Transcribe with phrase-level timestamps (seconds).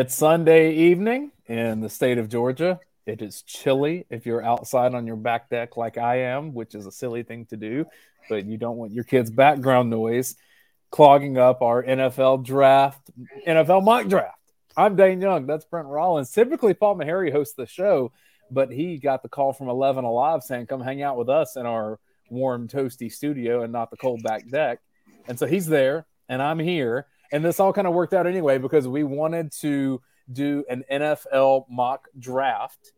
[0.00, 2.80] It's Sunday evening in the state of Georgia.
[3.04, 6.86] It is chilly if you're outside on your back deck like I am, which is
[6.86, 7.84] a silly thing to do,
[8.30, 10.36] but you don't want your kids' background noise
[10.90, 13.10] clogging up our NFL draft,
[13.46, 14.40] NFL mock draft.
[14.74, 15.46] I'm Dayne Young.
[15.46, 16.32] That's Brent Rollins.
[16.32, 18.10] Typically, Paul Meharry hosts the show,
[18.50, 21.66] but he got the call from 11 Alive saying, come hang out with us in
[21.66, 24.78] our warm, toasty studio and not the cold back deck.
[25.28, 28.58] And so he's there, and I'm here and this all kind of worked out anyway
[28.58, 30.00] because we wanted to
[30.32, 32.92] do an NFL mock draft,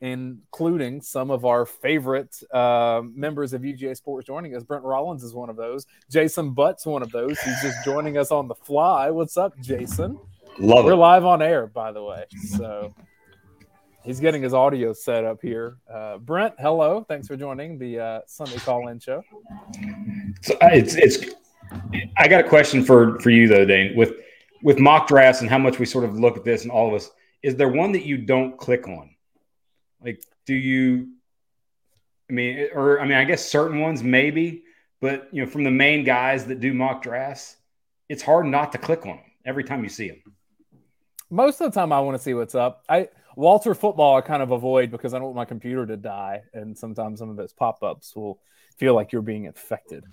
[0.00, 4.62] including some of our favorite uh, members of UGA Sports joining us.
[4.62, 5.86] Brent Rollins is one of those.
[6.10, 7.38] Jason Butt's one of those.
[7.40, 9.10] He's just joining us on the fly.
[9.10, 10.18] What's up, Jason?
[10.58, 10.88] Love it.
[10.88, 10.96] We're it.
[10.96, 12.24] live on air, by the way.
[12.56, 12.94] So
[14.04, 15.78] he's getting his audio set up here.
[15.90, 17.04] Uh, Brent, hello.
[17.08, 19.22] Thanks for joining the uh, Sunday call-in show.
[20.42, 21.34] So uh, it's it's.
[22.16, 23.96] I got a question for for you though, Dayne.
[23.96, 24.12] With
[24.62, 26.94] with mock drafts and how much we sort of look at this and all of
[26.94, 27.10] us,
[27.42, 29.14] is there one that you don't click on?
[30.02, 31.08] Like, do you?
[32.28, 34.64] I mean, or I mean, I guess certain ones maybe,
[35.00, 37.56] but you know, from the main guys that do mock drafts,
[38.08, 40.22] it's hard not to click on them every time you see them.
[41.30, 42.82] most of the time I want to see what's up.
[42.88, 46.42] I Walter football I kind of avoid because I don't want my computer to die,
[46.54, 48.40] and sometimes some of those pop-ups will
[48.78, 50.04] feel like you're being infected.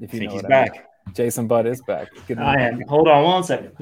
[0.00, 0.72] If you think know he's what I mean.
[0.72, 0.84] back.
[1.14, 2.08] Jason Butt is back.
[2.36, 2.82] I am.
[2.82, 3.72] Hold on one second.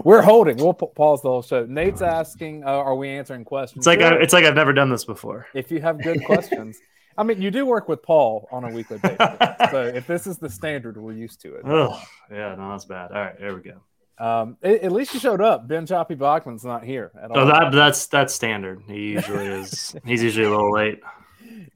[0.04, 0.56] We're holding.
[0.56, 1.64] We'll pa- pause the whole show.
[1.64, 4.90] Nate's asking, uh, "Are we answering questions?" It's like I, it's like I've never done
[4.90, 5.46] this before.
[5.54, 6.76] if you have good questions.
[7.16, 9.16] I mean, you do work with Paul on a weekly basis,
[9.70, 11.62] so if this is the standard, we're used to it.
[11.64, 13.10] Oh, yeah, no, that's bad.
[13.12, 13.80] All right, there we go.
[14.18, 15.68] Um, a- at least you showed up.
[15.68, 17.38] Ben Choppy Bachmann's not here at all.
[17.38, 18.82] Oh, that that's that's standard.
[18.88, 19.94] He usually is.
[20.04, 20.98] He's usually a little late.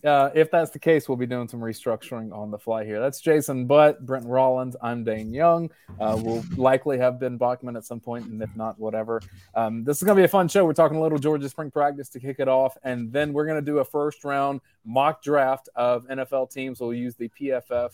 [0.04, 3.00] Uh, if that's the case, we'll be doing some restructuring on the fly here.
[3.00, 4.76] That's Jason Butt, Brent Rollins.
[4.82, 5.70] I'm Dayne Young.
[6.00, 9.20] Uh, we'll likely have Ben Bachmann at some point, and if not, whatever.
[9.54, 10.64] Um, this is going to be a fun show.
[10.64, 13.62] We're talking a little Georgia spring practice to kick it off, and then we're going
[13.62, 16.80] to do a first round mock draft of NFL teams.
[16.80, 17.90] We'll use the PFF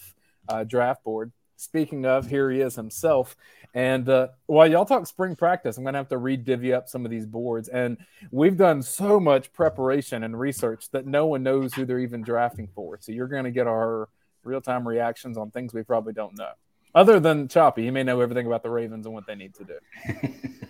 [0.48, 1.32] uh, draft board.
[1.56, 3.36] Speaking of, here he is himself.
[3.74, 6.88] And uh, while y'all talk spring practice, I'm going to have to re divvy up
[6.88, 7.68] some of these boards.
[7.68, 7.98] And
[8.30, 12.68] we've done so much preparation and research that no one knows who they're even drafting
[12.74, 12.98] for.
[13.00, 14.08] So you're going to get our
[14.44, 16.52] real time reactions on things we probably don't know.
[16.94, 19.64] Other than Choppy, he may know everything about the Ravens and what they need to
[19.64, 19.78] do.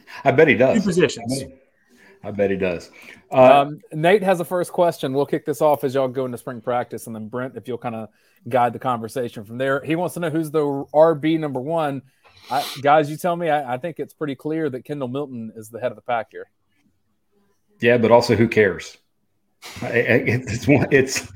[0.25, 0.79] I bet he does.
[0.79, 1.45] Two positions.
[1.45, 1.47] I
[2.31, 2.91] bet he does.
[3.33, 5.13] Uh, Um, Nate has a first question.
[5.13, 7.79] We'll kick this off as y'all go into spring practice, and then Brent, if you'll
[7.79, 8.09] kind of
[8.49, 9.83] guide the conversation from there.
[9.85, 12.03] He wants to know who's the RB number one.
[12.51, 13.49] I, guys, you tell me.
[13.51, 16.29] I, I think it's pretty clear that Kendall Milton is the head of the pack
[16.31, 16.49] here.
[17.81, 18.97] Yeah, but also who cares?
[19.83, 20.87] I- I- It's one.
[20.91, 21.31] It's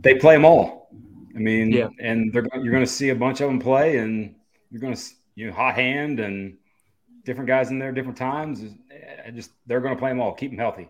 [0.00, 0.88] they play them all.
[1.34, 1.88] I mean, Yeah.
[2.00, 4.34] and they're you're going to see a bunch of them play, and
[4.70, 5.02] you're going to
[5.34, 6.56] you know hot hand and
[7.26, 8.62] different guys in there, different times.
[9.26, 10.32] I just they're going to play them all.
[10.32, 10.88] Keep them healthy.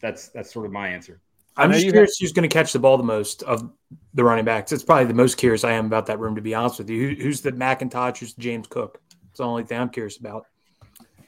[0.00, 1.20] That's that's sort of my answer.
[1.56, 3.72] I I'm just you curious who's going to catch the ball the most of
[4.14, 4.70] the running backs.
[4.70, 7.08] It's probably the most curious I am about that room, to be honest with you.
[7.08, 8.18] Who, who's the McIntosh?
[8.18, 9.00] Who's the James Cook?
[9.30, 10.46] It's the only thing I'm curious about.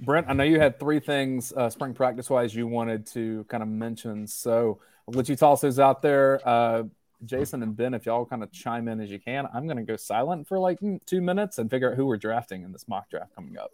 [0.00, 3.62] Brent, I know you had three things uh, spring practice wise you wanted to kind
[3.62, 4.26] of mention.
[4.26, 6.40] So I'll let you toss those out there.
[6.46, 6.84] Uh,
[7.24, 9.82] Jason and Ben, if y'all kind of chime in as you can, I'm going to
[9.82, 13.08] go silent for like two minutes and figure out who we're drafting in this mock
[13.08, 13.70] draft coming up.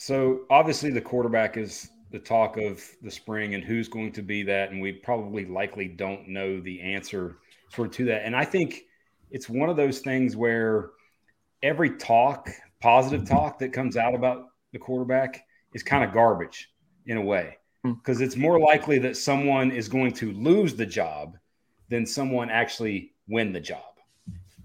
[0.00, 4.44] So obviously the quarterback is the talk of the spring and who's going to be
[4.44, 7.38] that, and we probably likely don't know the answer
[7.74, 8.24] sort of to that.
[8.24, 8.84] And I think
[9.32, 10.90] it's one of those things where
[11.64, 12.48] every talk,
[12.80, 15.44] positive talk that comes out about the quarterback
[15.74, 16.70] is kind of garbage
[17.06, 17.58] in a way.
[17.84, 17.94] Hmm.
[17.94, 21.36] Because it's more likely that someone is going to lose the job
[21.88, 23.82] than someone actually win the job.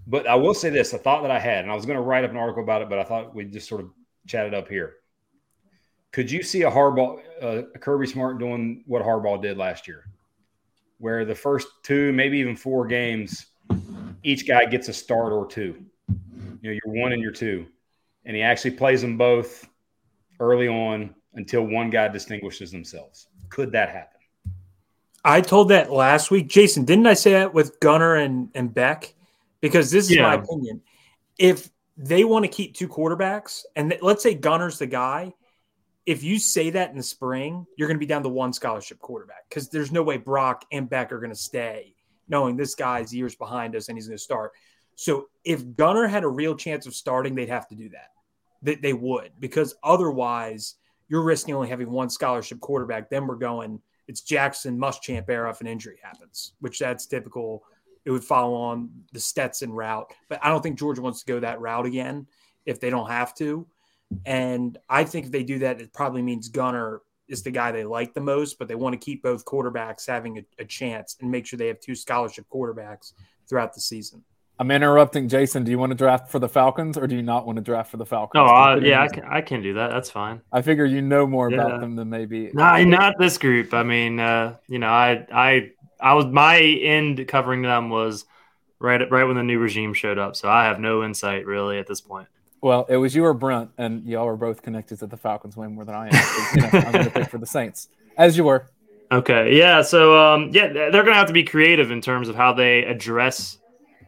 [0.06, 2.02] But I will say this: a thought that I had, and I was going to
[2.02, 3.90] write up an article about it, but I thought we'd just sort of
[4.28, 4.94] chat it up here.
[6.14, 10.04] Could you see a Harbaugh, uh, a Kirby Smart doing what Harbaugh did last year,
[10.98, 13.46] where the first two, maybe even four games,
[14.22, 15.74] each guy gets a start or two.
[16.62, 17.66] You know, you're one and you're two,
[18.24, 19.68] and he actually plays them both
[20.38, 23.26] early on until one guy distinguishes themselves.
[23.48, 24.20] Could that happen?
[25.24, 26.46] I told that last week.
[26.46, 29.12] Jason, didn't I say that with Gunner and, and Beck?
[29.60, 30.80] Because this is my opinion.
[31.38, 35.34] If they want to keep two quarterbacks, and th- let's say Gunner's the guy,
[36.06, 38.98] if you say that in the spring, you're going to be down to one scholarship
[38.98, 41.94] quarterback because there's no way Brock and Beck are going to stay,
[42.28, 44.52] knowing this guy's years behind us and he's going to start.
[44.96, 48.10] So if Gunner had a real chance of starting, they'd have to do that.
[48.62, 50.76] They, they would because otherwise
[51.08, 53.10] you're risking only having one scholarship quarterback.
[53.10, 57.64] Then we're going it's Jackson Muschamp era if an injury happens, which that's typical.
[58.04, 61.40] It would follow on the Stetson route, but I don't think Georgia wants to go
[61.40, 62.26] that route again
[62.66, 63.66] if they don't have to.
[64.24, 67.84] And I think if they do that, it probably means Gunner is the guy they
[67.84, 71.30] like the most, but they want to keep both quarterbacks having a, a chance and
[71.30, 73.12] make sure they have two scholarship quarterbacks
[73.48, 74.22] throughout the season.
[74.58, 75.64] I'm interrupting Jason.
[75.64, 77.90] Do you want to draft for the Falcons or do you not want to draft
[77.90, 78.38] for the Falcons?
[78.38, 79.90] No, uh, yeah, I can, I can do that.
[79.90, 80.42] That's fine.
[80.52, 81.62] I figure you know more Yeah.
[81.62, 82.50] about them than maybe.
[82.54, 83.74] No, not this group.
[83.74, 85.70] I mean, uh, you know, I, I,
[86.00, 88.26] I was my end covering them was
[88.78, 90.36] right, right when the new regime showed up.
[90.36, 92.28] So I have no insight really at this point.
[92.64, 95.66] Well, it was you or Brent, and y'all are both connected to the Falcons way
[95.66, 96.14] more than I am.
[96.54, 98.70] You know, I'm going to pick for the Saints, as you were.
[99.12, 99.82] Okay, yeah.
[99.82, 102.82] So, um, yeah, they're going to have to be creative in terms of how they
[102.84, 103.58] address,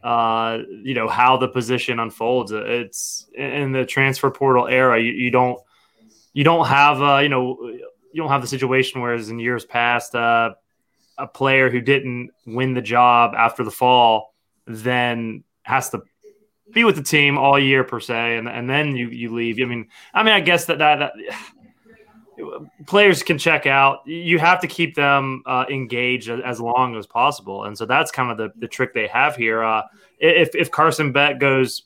[0.03, 2.51] uh, you know, how the position unfolds.
[2.51, 4.99] It's in the transfer portal era.
[4.99, 5.59] You, you don't,
[6.33, 10.15] you don't have, uh, you know, you don't have the situation whereas in years past,
[10.15, 10.55] uh,
[11.19, 14.33] a player who didn't win the job after the fall
[14.65, 16.01] then has to
[16.73, 19.59] be with the team all year per se, and and then you you leave.
[19.61, 20.99] I mean, I mean, I guess that that.
[20.99, 21.13] that
[22.85, 24.05] players can check out.
[24.05, 28.31] You have to keep them uh, engaged as long as possible, and so that's kind
[28.31, 29.63] of the, the trick they have here.
[29.63, 29.81] Uh,
[30.19, 31.83] if if Carson Beck goes,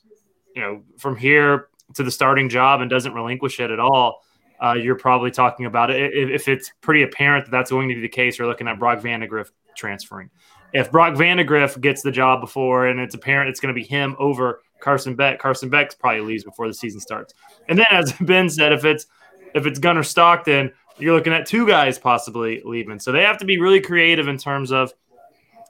[0.54, 4.22] you know, from here to the starting job and doesn't relinquish it at all,
[4.62, 6.12] uh, you're probably talking about it.
[6.14, 9.00] If, it's pretty apparent that that's going to be the case, you're looking at Brock
[9.00, 10.30] Vandagriff transferring.
[10.72, 14.16] If Brock Vandagriff gets the job before and it's apparent it's going to be him
[14.18, 17.32] over Carson Beck, Carson Beck probably leaves before the season starts.
[17.68, 19.06] And then, as Ben said, if it's
[19.54, 22.98] if it's Gunner Stockton, you're looking at two guys possibly leaving.
[22.98, 24.92] So they have to be really creative in terms of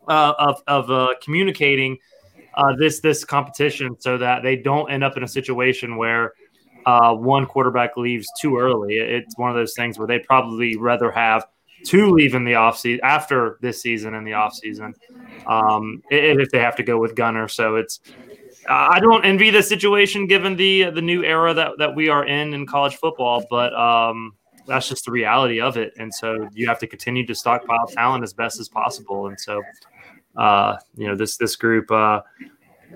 [0.08, 1.98] uh, of of uh, communicating
[2.54, 6.32] uh, this this competition so that they don't end up in a situation where
[6.86, 8.94] uh, one quarterback leaves too early.
[8.94, 11.46] It's one of those things where they probably rather have
[11.84, 14.94] two leave in the offseason after this season in the offseason
[15.46, 17.48] um, if they have to go with Gunner.
[17.48, 18.00] So it's
[18.68, 22.54] I don't envy the situation given the the new era that, that we are in
[22.54, 24.34] in college football, but um,
[24.66, 25.92] that's just the reality of it.
[25.98, 29.26] And so you have to continue to stockpile talent as best as possible.
[29.26, 29.62] And so,
[30.36, 32.20] uh, you know, this this group uh,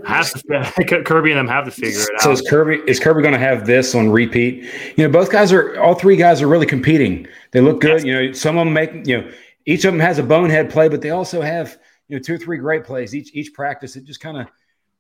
[0.04, 2.34] has to Kirby and them have to figure it So out.
[2.34, 4.64] is Kirby is Kirby going to have this on repeat?
[4.96, 7.26] You know, both guys are all three guys are really competing.
[7.52, 8.04] They look good.
[8.04, 8.04] Yes.
[8.04, 9.32] You know, some of them make you know
[9.64, 11.78] each of them has a bonehead play, but they also have
[12.08, 13.96] you know two or three great plays each each practice.
[13.96, 14.46] It just kind of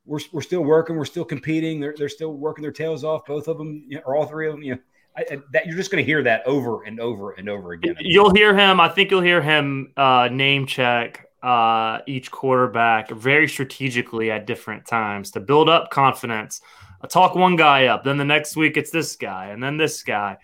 [0.06, 1.80] we're, we're still working, we're still competing.
[1.80, 3.26] They're they're still working their tails off.
[3.26, 4.62] Both of them you know, or all three of them.
[4.62, 4.80] You know,
[5.16, 7.96] I, I, that you're just going to hear that over and over and over again.
[8.00, 8.80] You'll hear him.
[8.80, 14.86] I think you'll hear him uh, name check uh, each quarterback very strategically at different
[14.86, 16.60] times to build up confidence.
[17.00, 20.02] Uh, talk one guy up, then the next week it's this guy, and then this
[20.02, 20.36] guy.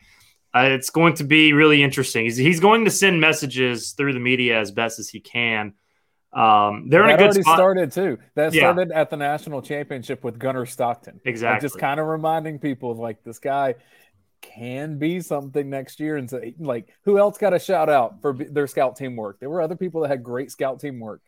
[0.54, 2.24] Uh, it's going to be really interesting.
[2.24, 5.72] He's, he's going to send messages through the media as best as he can.
[6.32, 7.56] Um, they're in a good already spot.
[7.56, 8.18] started too.
[8.36, 8.60] That Yeah.
[8.62, 11.20] started at the national championship with Gunner Stockton.
[11.24, 11.66] Exactly.
[11.68, 13.74] just kind of reminding people of like this guy
[14.40, 16.16] can be something next year.
[16.16, 19.38] And so, like, who else got a shout out for their scout teamwork?
[19.40, 21.20] There were other people that had great scout teamwork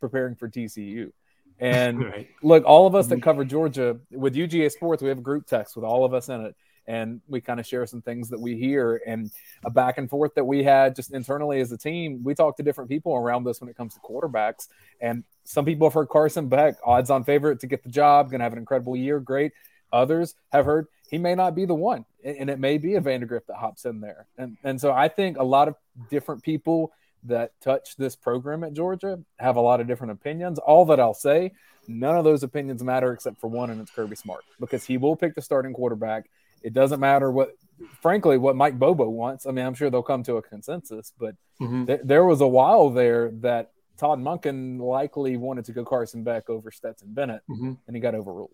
[0.00, 1.12] preparing for TCU.
[1.58, 2.28] And Right.
[2.42, 5.74] look, all of us that cover Georgia with UGA Sports, we have a group text
[5.74, 6.54] with all of us in it.
[6.86, 9.30] And we kind of share some things that we hear and
[9.64, 12.22] a back and forth that we had just internally as a team.
[12.22, 14.68] We talk to different people around us when it comes to quarterbacks.
[15.00, 18.40] And some people have heard Carson Beck, odds on favorite to get the job, going
[18.40, 19.18] to have an incredible year.
[19.18, 19.52] Great.
[19.92, 23.00] Others have heard he may not be the one, and and it may be a
[23.00, 24.26] Vandagriff that hops in there.
[24.36, 25.76] And and so I think a lot of
[26.10, 26.92] different people
[27.24, 30.58] that touch this program at Georgia have a lot of different opinions.
[30.58, 31.52] All that I'll say,
[31.88, 35.16] none of those opinions matter except for one, and it's Kirby Smart because he will
[35.16, 36.28] pick the starting quarterback.
[36.66, 37.50] It doesn't matter what,
[38.02, 39.46] frankly, what Mike Bobo wants.
[39.46, 41.86] I mean, I'm sure they'll come to a consensus, but Mhm.
[41.86, 46.50] there, there was a while there that Todd Monken likely wanted to go Carson Beck
[46.50, 47.78] over Stetson Bennett, Mhm.
[47.86, 48.50] and he got overruled.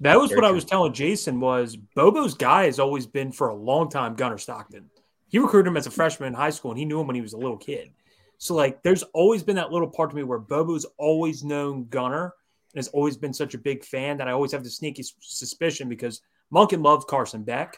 [0.00, 3.46] That was Very what I was telling Jason was Bobo's guy has always been for
[3.46, 4.90] a long time Gunner Stockton.
[5.28, 7.22] He recruited him as a freshman in high school and he knew him when he
[7.22, 7.92] was a little kid.
[8.38, 12.34] So like there's always been that little part to me where Bobo's always known Gunner
[12.74, 15.88] and has always been such a big fan that I always have the sneaky suspicion
[15.88, 17.76] because Monken loved Carson Beck.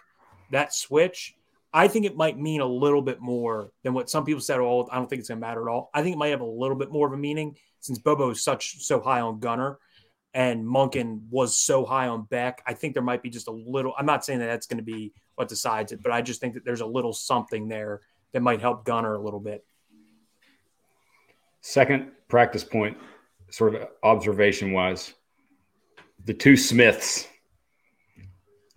[0.51, 1.35] That switch,
[1.73, 4.59] I think it might mean a little bit more than what some people said.
[4.59, 5.91] Oh, I don't think it's gonna matter at all.
[5.95, 8.43] I think it might have a little bit more of a meaning since Bobo is
[8.43, 9.79] such so high on Gunner,
[10.35, 12.63] and Monken was so high on Beck.
[12.67, 13.95] I think there might be just a little.
[13.99, 16.55] I'm not saying that that's going to be what decides it, but I just think
[16.55, 18.01] that there's a little something there
[18.33, 19.65] that might help Gunner a little bit.
[21.63, 22.97] Second practice point,
[23.51, 25.15] sort of observation wise,
[26.25, 27.27] the two Smiths.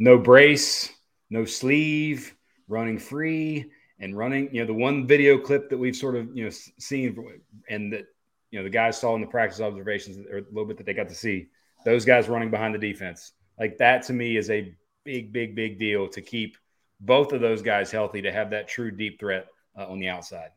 [0.03, 0.91] No brace,
[1.29, 2.35] no sleeve,
[2.67, 4.53] running free, and running.
[4.53, 7.25] You know, the one video clip that we've sort of you know seen,
[7.69, 8.07] and that
[8.51, 10.93] you know the guys saw in the practice observations, or a little bit that they
[10.93, 11.47] got to see.
[11.85, 15.79] Those guys running behind the defense, like that, to me is a big, big, big
[15.79, 16.57] deal to keep
[16.99, 19.47] both of those guys healthy to have that true deep threat
[19.79, 20.49] uh, on the outside.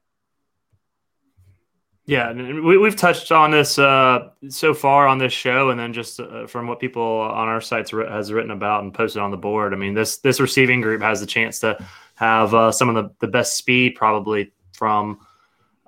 [2.09, 6.21] Yeah, we, we've touched on this uh, so far on this show, and then just
[6.21, 9.73] uh, from what people on our sites has written about and posted on the board.
[9.73, 11.85] I mean, this this receiving group has the chance to
[12.15, 15.19] have uh, some of the, the best speed probably from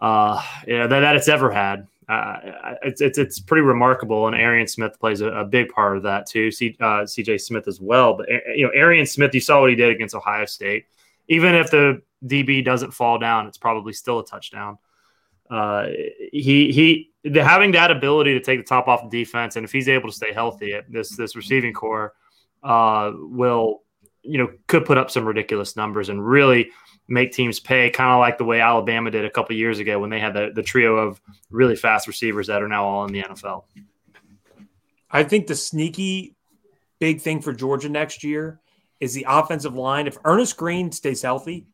[0.01, 1.87] uh, that, that it's ever had.
[2.09, 6.03] Uh, it's, it's it's pretty remarkable, and Arian Smith plays a, a big part of
[6.03, 6.49] that too.
[6.81, 9.91] Uh, CJ Smith as well, but you know Arian Smith, you saw what he did
[9.91, 10.87] against Ohio State.
[11.29, 14.79] Even if the DB doesn't fall down, it's probably still a touchdown.
[15.51, 15.87] Uh,
[16.33, 19.73] he he the, having that ability to take the top off the defense, and if
[19.73, 22.13] he's able to stay healthy, this this receiving corps
[22.63, 23.83] uh, will
[24.23, 26.71] you know could put up some ridiculous numbers and really
[27.09, 30.11] make teams pay, kind of like the way Alabama did a couple years ago when
[30.11, 33.23] they had the, the trio of really fast receivers that are now all in the
[33.23, 33.65] NFL.
[35.11, 36.37] I think the sneaky
[36.99, 38.61] big thing for Georgia next year
[39.01, 40.07] is the offensive line.
[40.07, 41.67] If Earnest Greene stays healthy,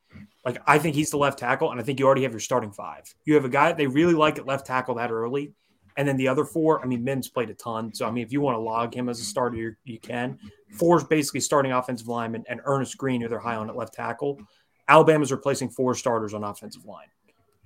[0.44, 2.70] like I think he's the left tackle, and I think you already have your starting
[2.70, 3.02] five.
[3.24, 5.52] You have a guy they really like at left tackle that early,
[5.96, 6.82] and then the other four.
[6.82, 9.08] I mean, Mims played a ton, so I mean, if you want to log him
[9.08, 10.38] as a starter, you, can.
[10.78, 13.94] Four is basically starting offensive lineman, and Earnest Greene, who they're high on at left
[13.94, 14.38] tackle.
[14.86, 17.06] Alabama's replacing four starters on offensive line.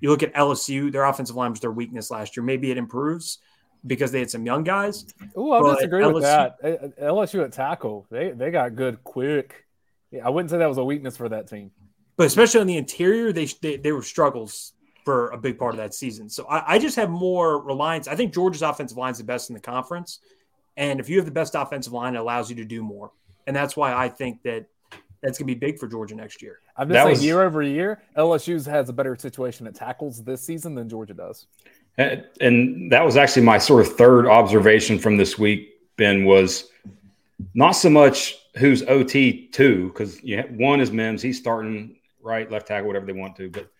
[0.01, 2.45] You look at LSU; their offensive line was their weakness last year.
[2.45, 3.39] Maybe it improves
[3.85, 5.05] because they had some young guys.
[5.35, 6.63] Oh, I disagree LSU, with that.
[7.03, 9.65] LSU at tackle, they they got good quick.
[10.13, 11.73] Yeah, I wouldn't say that was a weakness for that team
[12.19, 15.79] but especially on the interior, they, they, they were struggles for a big part of
[15.79, 16.29] that season.
[16.29, 18.09] So I, I, just have more reliance.
[18.09, 20.19] I think Georgia's offensive line is the best in the conference,
[20.77, 23.13] and if you have the best offensive line, it allows you to do more,
[23.47, 24.67] and that's why I think that
[25.23, 26.59] that's going to be big for Georgia next year.
[26.77, 30.23] I'm just that saying, was, year over year, LSU has a better situation at tackles
[30.23, 31.47] this season than Georgia does.
[31.97, 35.81] And, and that was actually my sort of third observation from this week.
[35.97, 36.71] Ben was
[37.55, 40.21] not so much who's OT two because
[40.51, 41.98] one is Mims, he's starting
[42.29, 43.51] right, left tackle, whatever they want to.
[43.51, 43.71] But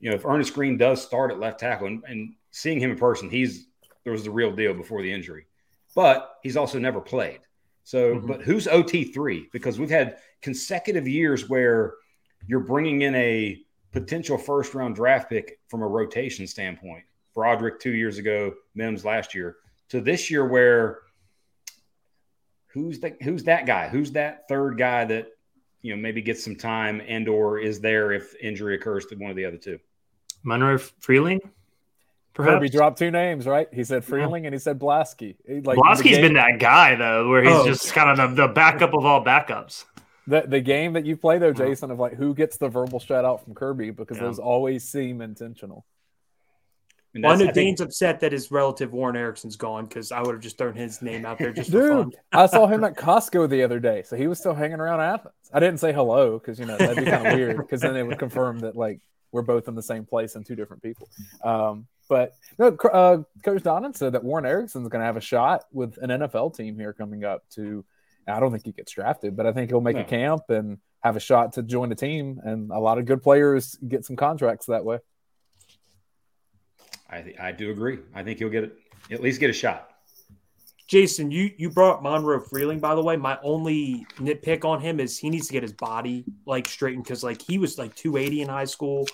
[0.00, 2.98] you know, if Earnest Greene does start at left tackle, and, and seeing him in
[2.98, 3.66] person, he's
[4.04, 5.46] there was the real deal before the injury.
[5.94, 7.40] But he's also never played.
[7.84, 8.26] So, mm-hmm.
[8.26, 9.48] but who's OT three?
[9.52, 11.94] Because we've had consecutive years where
[12.46, 13.58] you're bringing in a
[13.92, 17.04] potential first round draft pick from a rotation standpoint.
[17.34, 19.56] Broderick two years ago, Mims last year,
[19.90, 21.00] to this year where
[22.68, 23.88] who's the who's that guy?
[23.88, 25.28] Who's that third guy that
[25.86, 29.30] you know maybe gets some time and or is there if injury occurs to one
[29.30, 29.78] of the other two.
[30.42, 31.40] Monroe Freeling.
[32.34, 33.66] Perhaps he dropped two names, right?
[33.72, 34.48] He said Freeling yeah.
[34.48, 35.36] and he said Blasky.
[35.64, 37.66] Like Blasky's been that guy though, where he's oh.
[37.66, 39.84] just kind of the, the backup of all backups.
[40.26, 43.24] The the game that you play though, Jason, of like who gets the verbal shout
[43.24, 44.24] out from Kirby because yeah.
[44.24, 45.86] those always seem intentional.
[47.22, 47.88] Well, I know I Dayne's think...
[47.88, 51.24] upset that his relative Warren Ericson's gone because I would have just thrown his name
[51.24, 52.12] out there just Dude, for fun.
[52.32, 55.34] I saw him at Costco the other day, so he was still hanging around Athens.
[55.52, 58.06] I didn't say hello because you know that'd be kind of weird because then it
[58.06, 59.00] would confirm that like
[59.32, 61.08] we're both in the same place and two different people.
[61.44, 65.64] Um, but no, uh, Coach Donnan said that Warren Ericson's going to have a shot
[65.72, 67.42] with an NFL team here coming up.
[67.54, 67.84] To
[68.28, 70.02] I don't think he gets drafted, but I think he'll make no.
[70.02, 72.40] a camp and have a shot to join a team.
[72.42, 74.98] And a lot of good players get some contracts that way.
[77.08, 77.98] I th- I do agree.
[78.14, 78.78] I think he'll get it,
[79.10, 79.90] at least get a shot.
[80.86, 83.16] Jason, you you brought Monroe Freeling, by the way.
[83.16, 87.24] My only nitpick on him is he needs to get his body like straightened because
[87.24, 89.06] like he was like 280 in high school.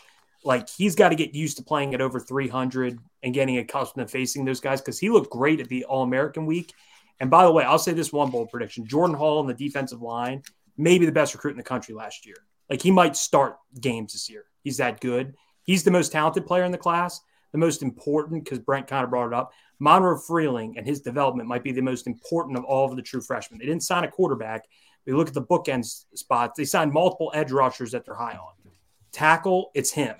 [0.44, 4.10] Like he's got to get used to playing at over 300 and getting accustomed to
[4.10, 6.74] facing those guys because he looked great at the All American week.
[7.20, 10.02] And by the way, I'll say this one bold prediction: Jordan Hall in the defensive
[10.02, 10.42] line,
[10.76, 12.36] maybe the best recruit in the country last year.
[12.68, 14.44] Like he might start games this year.
[14.62, 15.36] He's that good.
[15.64, 17.20] He's the most talented player in the class
[17.52, 19.52] the most important because Brent kind of brought it up.
[19.78, 23.20] Monroe Freeling and his development might be the most important of all of the true
[23.20, 23.58] freshmen.
[23.58, 24.64] They didn't sign a quarterback.
[25.06, 26.56] We look at the bookend spots.
[26.56, 28.52] They signed multiple edge rushers that they're high on.
[29.12, 30.16] Tackle, it's him.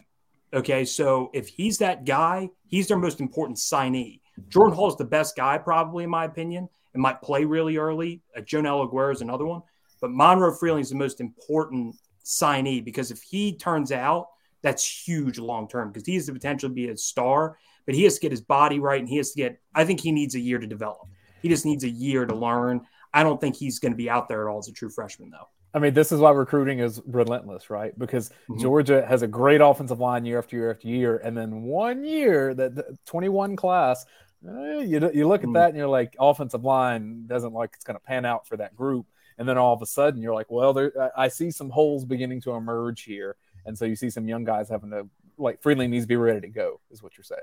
[0.53, 4.21] Okay, so if he's that guy, he's their most important signee.
[4.49, 8.21] Jordan Hall is the best guy, probably in my opinion, and might play really early.
[8.37, 9.63] Uh, Joenel Aguero is another one,
[10.01, 14.29] but Monroe Freeling is the most important signee because if he turns out
[14.63, 18.05] that's huge long term because he has the potential to be a star, but he
[18.05, 20.35] has to get his body right and he has to get, I think he needs
[20.35, 21.09] a year to develop.
[21.43, 22.83] He just needs a year to learn.
[23.13, 25.31] I don't think he's going to be out there at all as a true freshman,
[25.31, 25.49] though.
[25.75, 27.99] I mean, this is why recruiting is relentless, right?
[27.99, 28.61] Because mm-hmm.
[28.61, 31.17] Georgia has a great offensive line year after year after year.
[31.19, 34.05] And then one year, that 21 class,
[34.47, 35.55] eh, you, you look at mm-hmm.
[35.55, 38.77] that and you're like, offensive line doesn't like it's going to pan out for that
[38.77, 39.07] group.
[39.39, 42.43] And then all of a sudden, you're like, well, there, I see some holes beginning
[42.43, 43.37] to emerge here.
[43.65, 46.41] And so you see some young guys having to like Freeling needs to be ready
[46.41, 47.41] to go, is what you're saying.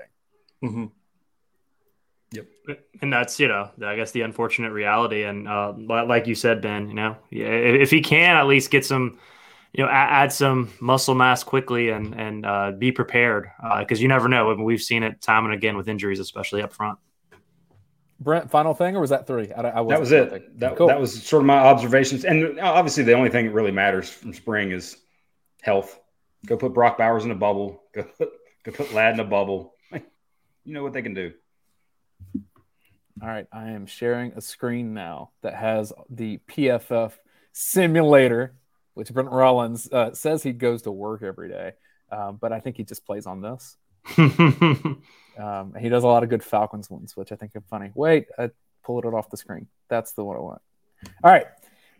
[0.64, 0.84] Mm-hmm.
[2.32, 2.46] Yep.
[3.02, 5.24] And that's you know I guess the unfortunate reality.
[5.24, 9.18] And uh, like you said, Ben, you know, if he can at least get some,
[9.72, 13.50] you know, add, add some muscle mass quickly and and uh, be prepared
[13.80, 14.50] because uh, you never know.
[14.50, 16.98] I mean, we've seen it time and again with injuries, especially up front.
[18.20, 19.50] Brent, final thing, or was that three?
[19.50, 20.58] I, I that was it.
[20.60, 20.88] That, cool.
[20.88, 22.26] that was sort of my observations.
[22.26, 24.98] And obviously, the only thing that really matters from spring is
[25.62, 25.98] health.
[26.46, 27.82] Go put Brock Bowers in a bubble.
[27.92, 28.30] Go put,
[28.64, 29.74] go put Ladd in a bubble.
[30.64, 31.32] You know what they can do.
[33.22, 37.12] All right, I am sharing a screen now that has the PFF
[37.52, 38.54] simulator,
[38.94, 41.72] which Brent Rollins uh, says he goes to work every day,
[42.10, 43.76] um, but I think he just plays on this.
[44.18, 47.90] um, he does a lot of good Falcons ones, which I think are funny.
[47.94, 48.50] Wait, I
[48.82, 49.66] pulled it off the screen.
[49.88, 50.62] That's the one I want.
[51.22, 51.46] All right.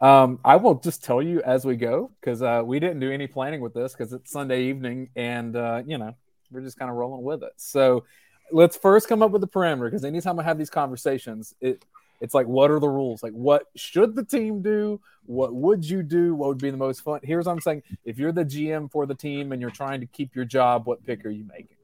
[0.00, 3.26] Um, I will just tell you as we go because uh, we didn't do any
[3.26, 6.14] planning with this because it's Sunday evening and, uh, you know,
[6.50, 7.52] we're just kind of rolling with it.
[7.56, 8.04] So
[8.52, 11.84] let's first come up with the parameter because anytime I have these conversations, it
[12.20, 13.22] it's like what are the rules?
[13.22, 15.00] Like what should the team do?
[15.24, 16.34] What would you do?
[16.34, 17.20] What would be the most fun?
[17.22, 20.06] Here's what I'm saying: if you're the GM for the team and you're trying to
[20.06, 21.76] keep your job, what pick are you making?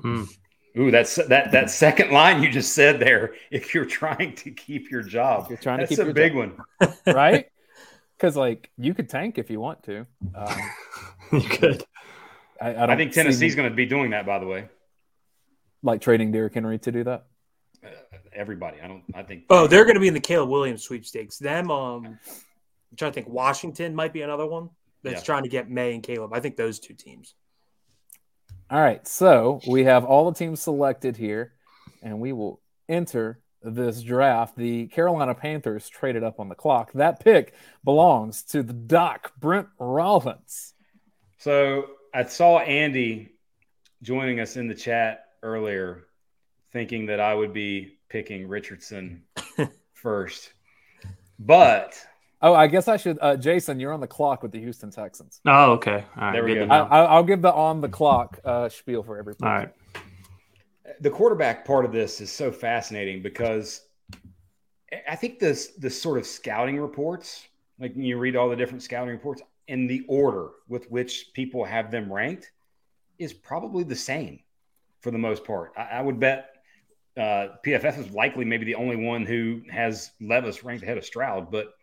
[0.00, 0.28] Mm.
[0.78, 3.34] Ooh, that's that that second line you just said there.
[3.50, 6.56] If you're trying to keep your job, you're trying that's to keep a big job.
[6.80, 7.49] one, right?
[8.20, 10.06] Because like you could tank if you want to.
[10.34, 10.60] Um,
[11.32, 11.84] you could.
[12.60, 14.26] I, I, I think Tennessee's going to be doing that.
[14.26, 14.68] By the way,
[15.82, 17.24] like trading Derrick Henry to do that?
[17.82, 17.88] Uh,
[18.34, 18.78] everybody.
[18.82, 19.04] I don't.
[19.14, 19.44] I think.
[19.48, 21.38] Oh, they're going to be in the Caleb Williams sweepstakes.
[21.38, 21.70] Them.
[21.70, 23.28] Um, I'm trying to think.
[23.28, 24.68] Washington might be another one
[25.02, 25.24] that's yeah.
[25.24, 26.34] trying to get Maye and Caleb.
[26.34, 27.34] I think those two teams.
[28.70, 29.06] All right.
[29.08, 31.54] So we have all the teams selected here,
[32.02, 34.56] and we will enter this draft.
[34.56, 36.92] The Carolina Panthers traded up on the clock.
[36.92, 40.74] That pick belongs to the Doc Brent Rollins.
[41.38, 43.32] So I saw Andy
[44.02, 46.06] joining us in the chat earlier
[46.72, 49.22] thinking that I would be picking Richardson
[49.94, 50.52] first.
[51.38, 51.98] But
[52.42, 53.18] oh, I guess I should.
[53.20, 55.40] Uh, Jason, you're on the clock with the Houston Texans.
[55.46, 56.04] Oh, okay.
[56.16, 56.66] All right, there we go.
[56.66, 59.34] I, will give the on the clock uh, spiel for every.
[59.42, 59.72] All right.
[61.00, 63.82] The quarterback part of this is so fascinating because
[65.08, 67.46] I think this this sort of scouting reports,
[67.78, 71.90] like you read all the different scouting reports, and the order with which people have
[71.90, 72.50] them ranked
[73.18, 74.40] is probably the same
[75.00, 75.72] for the most part.
[75.76, 76.56] I, I would bet
[77.16, 81.50] uh, PFF is likely maybe the only one who has Levis ranked ahead of Stroud,
[81.50, 81.74] but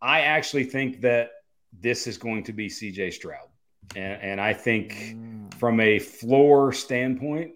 [0.00, 1.30] I actually think that
[1.80, 3.48] this is going to be CJ Stroud.
[3.96, 5.52] And, and I think mm.
[5.54, 7.54] from a floor standpoint,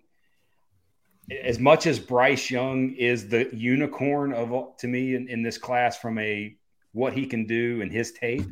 [1.31, 5.99] as much as Bryce Young is the unicorn of to me in, in this class
[5.99, 6.57] from a
[6.93, 8.47] what he can do and his tape,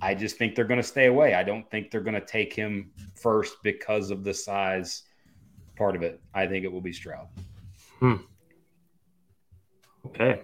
[0.00, 1.34] I just think they're going to stay away.
[1.34, 5.02] I don't think they're going to take him first because of the size
[5.76, 6.20] part of it.
[6.34, 7.28] I think it will be Stroud.
[8.00, 8.16] Hmm.
[10.06, 10.42] Okay.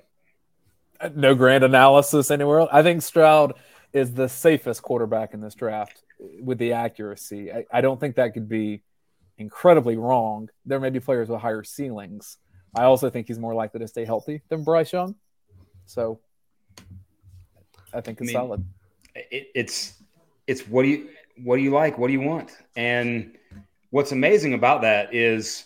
[1.15, 2.73] No grand analysis anywhere.
[2.73, 3.55] I think Stroud
[3.93, 6.03] is the safest quarterback in this draft
[6.41, 7.53] with the accuracy.
[7.53, 8.83] I, I don't think that could be
[9.41, 10.49] incredibly wrong.
[10.65, 12.39] There may be players with higher ceilings.
[12.77, 15.17] I also think he's more likely to stay healthy than Bryce Young.
[15.87, 16.21] So
[17.93, 18.65] I think it's I mean, solid
[19.15, 19.95] it, it's
[20.47, 21.09] it's what do you
[21.43, 21.99] what do you like?
[21.99, 22.51] What do you want?
[22.77, 23.37] And
[23.91, 25.65] what's amazing about that is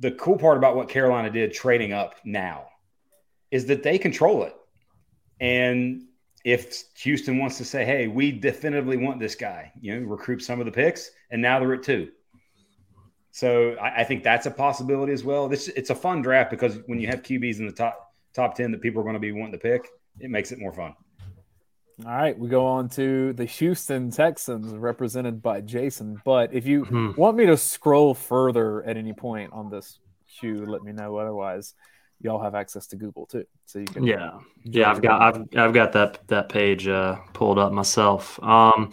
[0.00, 2.66] the cool part about what Carolina did trading up now
[3.50, 4.56] is that they control it.
[5.40, 6.02] And
[6.44, 10.58] if Houston wants to say, hey, we definitively want this guy, you know, recruit some
[10.58, 12.10] of the picks, and now they're at two.
[13.34, 15.48] So I, I, think that's a possibility as well.
[15.48, 18.70] This it's a fun draft because when you have QBs in the top top ten
[18.70, 19.88] that people are going to be wanting to pick,
[20.20, 20.94] it makes it more fun.
[22.06, 26.20] All right, we go on to the Houston Texans, represented by Jason.
[26.24, 29.98] But if you hmm want me to scroll further at any point on this
[30.38, 31.16] queue, let me know.
[31.16, 31.74] Otherwise,
[32.20, 34.06] y'all have access to Google too, so you can.
[34.06, 38.40] Yeah, yeah, I've got I've, I've got that that page uh, pulled up myself.
[38.44, 38.92] Um,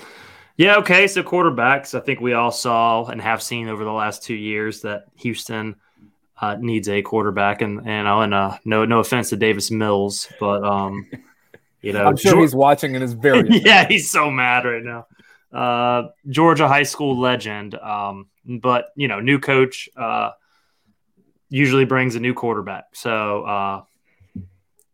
[0.62, 1.08] yeah, okay.
[1.08, 4.82] So quarterbacks, I think we all saw and have seen over the last two years
[4.82, 5.76] that Houston
[6.39, 10.63] uh, needs a quarterback, and and, and uh, no no offense to Davis Mills, but
[10.63, 11.10] um.
[11.84, 14.84] You know, I'm sure George- he's watching and is very yeah, he's so mad right
[14.84, 15.08] now.
[15.52, 20.30] Uh, Georgia high school legend, um, but you know, new coach uh,
[21.50, 22.84] usually brings a new quarterback.
[22.93, 23.82] So uh,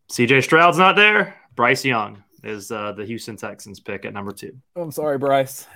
[0.10, 1.36] CJ Stroud's not there.
[1.58, 4.58] Bryce Young is uh, the Houston Texans pick at number two.
[4.76, 5.68] I'm sorry, Bryce.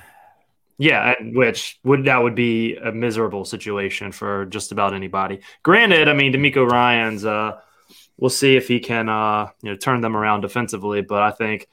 [0.77, 5.41] Yeah, which would that would be a miserable situation for just about anybody.
[5.61, 7.23] Granted, I mean, DeMeco Ryans.
[7.23, 7.59] Uh,
[8.17, 11.01] we'll see if he can uh, you know turn them around defensively.
[11.01, 11.67] But I think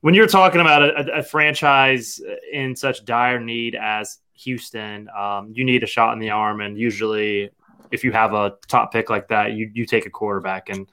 [0.00, 2.20] when you're talking about a, a franchise
[2.52, 6.78] in such dire need as Houston, um, you need a shot in the arm, and
[6.78, 7.50] usually
[7.90, 10.68] if you have a top pick like that, you you take a quarterback.
[10.68, 10.88] And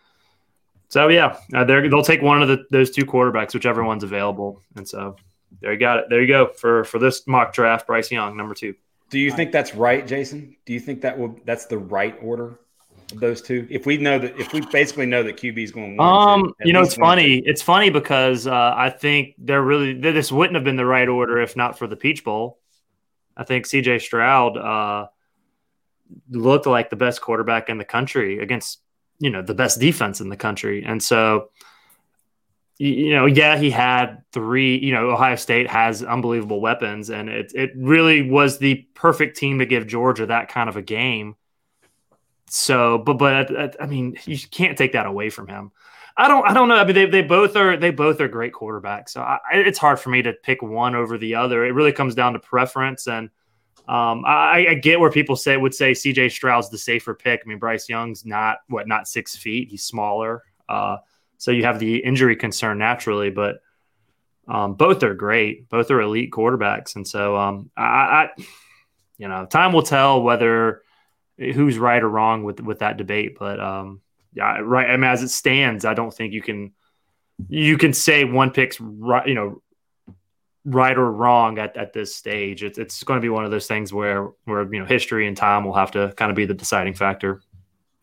[0.96, 4.62] so yeah, uh, they'll take one of the, those two quarterbacks, whichever one's available.
[4.78, 5.18] And so
[5.60, 6.06] there you got it.
[6.10, 7.86] There you go for for this mock draft.
[7.86, 8.76] Bryce Young, number two.
[9.10, 10.56] Do you think that's right, Jason?
[10.66, 12.62] Do you think that will that's the right order
[13.12, 13.68] of those two?
[13.70, 16.72] If we know that, if we basically know that QB is going, one, um, you
[16.72, 17.42] know, it's funny.
[17.42, 17.50] Two.
[17.50, 21.42] It's funny because uh, I think they're really this wouldn't have been the right order
[21.42, 22.58] if not for the Peach Bowl.
[23.36, 24.00] I think C.J.
[24.00, 25.08] Stroud uh,
[26.30, 28.80] looked like the best quarterback in the country against
[29.20, 31.50] you know the best defense in the country, and so
[32.78, 34.78] you know, yeah, he had three.
[34.78, 39.60] You know, Ohio State has unbelievable weapons, and it it really was the perfect team
[39.60, 41.36] to give Georgia that kind of a game.
[42.50, 45.72] So, but but I mean, you can't take that away from him.
[46.18, 46.76] I don't I don't know.
[46.76, 49.10] I mean, they, they both are they both are great quarterbacks.
[49.10, 51.66] So I, it's hard for me to pick one over the other.
[51.66, 53.30] It really comes down to preference, and
[53.88, 56.30] um, I, I get where people say would say C.J.
[56.30, 57.42] Stroud's the safer pick.
[57.44, 59.70] I mean, Bryce Young's not what not six feet.
[59.70, 60.44] He's smaller.
[60.68, 60.98] Uh,
[61.38, 63.58] so you have the injury concern naturally, but
[64.48, 65.70] um, both are great.
[65.70, 68.30] Both are elite quarterbacks, and so um, I, I,
[69.18, 70.82] you know, time will tell whether
[71.38, 73.38] who's right or wrong with with that debate.
[73.38, 74.02] But um,
[74.34, 74.90] yeah, right.
[74.90, 76.74] I mean, as it stands, I don't think you can
[77.50, 79.28] you can say one pick's right.
[79.28, 79.62] You know,
[80.66, 82.64] right or wrong at, at this stage.
[82.64, 85.38] It's it's going to be one of those things where where you know history and
[85.38, 87.42] time will have to kind of be the deciding factor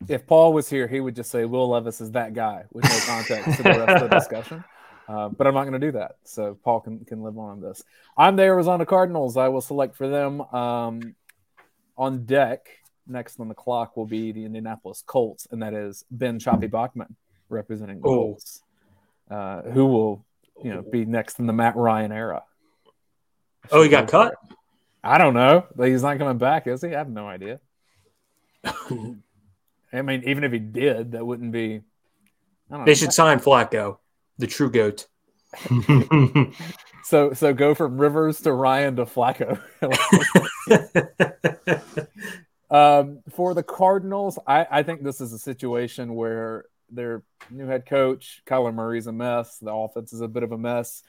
[0.09, 2.99] if Paul was here, he would just say Will Levis is that guy with no
[3.05, 4.63] context to the rest of the discussion.
[5.07, 6.15] Uh, but I'm not going to do that.
[6.23, 7.83] So Paul can, can live on this.
[8.17, 9.37] I'm the Arizona Cardinals.
[9.37, 10.41] I will select for them.
[10.53, 11.15] Um,
[11.97, 12.67] on deck,
[13.07, 17.15] next on the clock, will be the Indianapolis Colts, and that is Ben Choppy Bachmann
[17.49, 18.15] representing the oh.
[18.15, 18.63] Colts,
[19.29, 20.25] uh, who will
[20.63, 22.43] you know be next in the Matt Ryan era.
[23.71, 24.35] Oh, he got cut.
[25.03, 25.65] I don't know.
[25.77, 26.89] He's not coming back, is he?
[26.89, 27.59] I have no idea.
[28.63, 31.81] I mean, even if he did, that wouldn't be.
[32.85, 33.97] they should sign Flacco,
[34.37, 35.07] the true goat.
[37.03, 39.59] so so go from Rivers to Ryan to Flacco.
[42.71, 47.85] um, for the Cardinals, I, I think this is a situation where their new head
[47.85, 49.59] coach, Kyler Murray's a mess.
[49.59, 51.03] The offense is a bit of a mess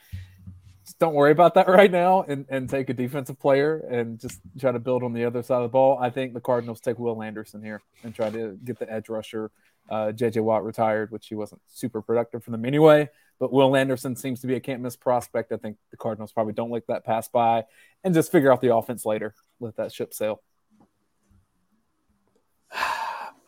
[0.93, 4.73] don't worry about that right now and, and take a defensive player and just try
[4.73, 5.99] to build on the other side of the ball.
[5.99, 9.51] I think the Cardinals take Will Anderson here and try to get the edge rusher.
[9.89, 13.09] Uh, JJ Watt retired, which he wasn't super productive for them anyway.
[13.39, 15.53] But Will Anderson seems to be a can't miss prospect.
[15.53, 17.65] I think the Cardinals probably don't let that pass by
[18.03, 19.35] and just figure out the offense later.
[19.61, 20.41] Let that ship sail.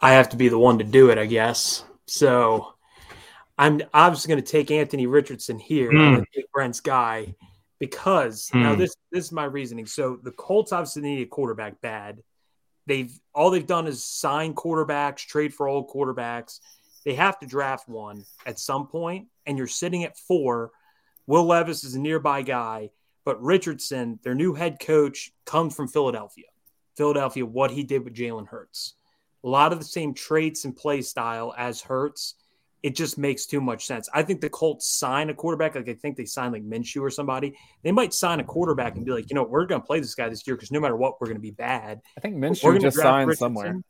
[0.01, 1.85] I have to be the one to do it, I guess.
[2.07, 2.75] So
[3.58, 5.90] I'm obviously going to take Anthony Richardson here.
[5.90, 6.24] Mm.
[6.34, 7.34] take Brent's guy
[7.78, 8.62] because mm.
[8.62, 9.86] now this this is my reasoning.
[9.86, 12.22] So the Colts obviously need a quarterback bad.
[12.86, 16.60] They've all they've done is sign quarterbacks, trade for old quarterbacks.
[17.04, 20.72] They have to draft one at some point, and you're sitting at four.
[21.26, 22.90] Will Levis is a nearby guy,
[23.24, 26.46] but Richardson, their new head coach, comes from Philadelphia.
[26.96, 28.94] Philadelphia, what he did with Jalen Hurts.
[29.44, 32.34] A lot of the same traits and play style as Hurts
[32.87, 34.09] it just makes too much sense.
[34.14, 37.11] I think the Colts sign a quarterback, like I think they sign like Minshew or
[37.11, 37.59] somebody.
[37.83, 40.14] They might sign a quarterback and be like, you know, we're going to play this
[40.14, 42.01] guy this year because no matter what, we're going to be bad.
[42.16, 43.44] I think Minshew just signed Richardson.
[43.44, 43.81] somewhere.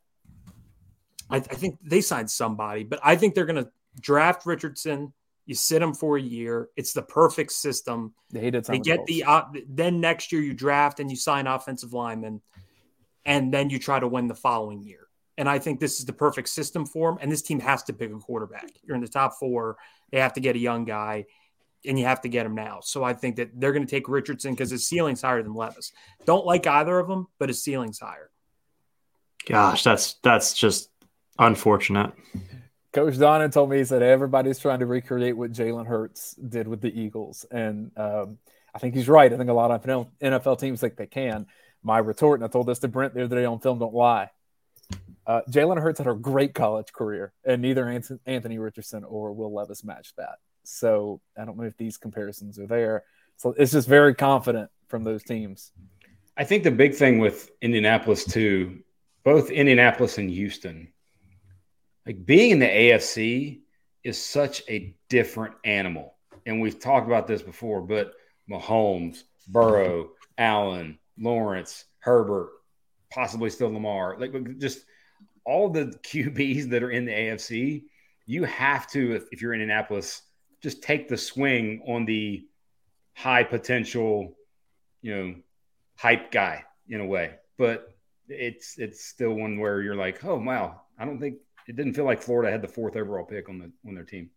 [1.29, 5.13] I, I, think they signed somebody, but I think they're going to draft Richardson.
[5.45, 6.69] You sit him for a year.
[6.75, 8.15] It's the perfect system.
[8.31, 12.41] They, they get the uh, then next year you draft and you sign offensive linemen,
[13.25, 15.06] and then you try to win the following year.
[15.37, 17.17] And I think this is the perfect system for him.
[17.21, 18.71] And this team has to pick a quarterback.
[18.83, 19.77] You're in the top four.
[20.11, 21.25] They have to get a young guy,
[21.85, 22.79] and you have to get him now.
[22.81, 25.91] So I think that they're going to take Richardson because his ceiling's higher than Levis.
[26.25, 28.29] Don't like either of them, but his ceiling's higher.
[29.45, 30.89] Gosh, that's that's just
[31.39, 32.11] unfortunate.
[32.91, 36.81] Coach Donnan told me he said everybody's trying to recreate what Jalen Hurts did with
[36.81, 38.39] the Eagles, and um,
[38.73, 39.31] I think he's right.
[39.31, 41.47] I think a lot of NFL teams think they can.
[41.83, 44.31] My retort, and I told this to Brent the other day on film, don't lie.
[45.27, 47.89] Uh, Jalen Hurts had a great college career, and neither
[48.25, 50.37] Anthony Richardson or Will Levis matched that.
[50.63, 53.03] So I don't know if these comparisons are there.
[53.35, 55.73] So it's just very confident from those teams.
[56.37, 58.79] I think the big thing with Indianapolis too,
[59.25, 60.93] both Indianapolis and Houston,
[62.05, 63.59] like being in the AFC
[64.05, 66.15] is such a different animal.
[66.45, 68.13] And we've talked about this before, but
[68.49, 72.49] Mahomes, Burrow, Allen, Lawrence, Herbert,
[73.11, 74.85] possibly still Lamar, like just–
[75.47, 77.85] all the QBs that are in the AFC,
[78.25, 80.21] you have to, if, if you're in Indianapolis,
[80.61, 82.45] just take the swing on the
[83.15, 84.35] high potential,
[85.01, 85.35] you know,
[85.95, 87.35] hype guy in a way.
[87.57, 87.93] But
[88.27, 92.05] it's it's still one where you're like, oh wow, I don't think it didn't feel
[92.05, 94.29] like Florida had the fourth overall pick on the on their team.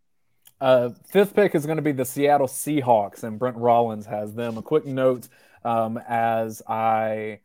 [0.61, 4.57] Uh, fifth pick is going to be the Seattle Seahawks, and Brent Rollins has them.
[4.57, 5.27] A quick note
[5.65, 7.39] um, as I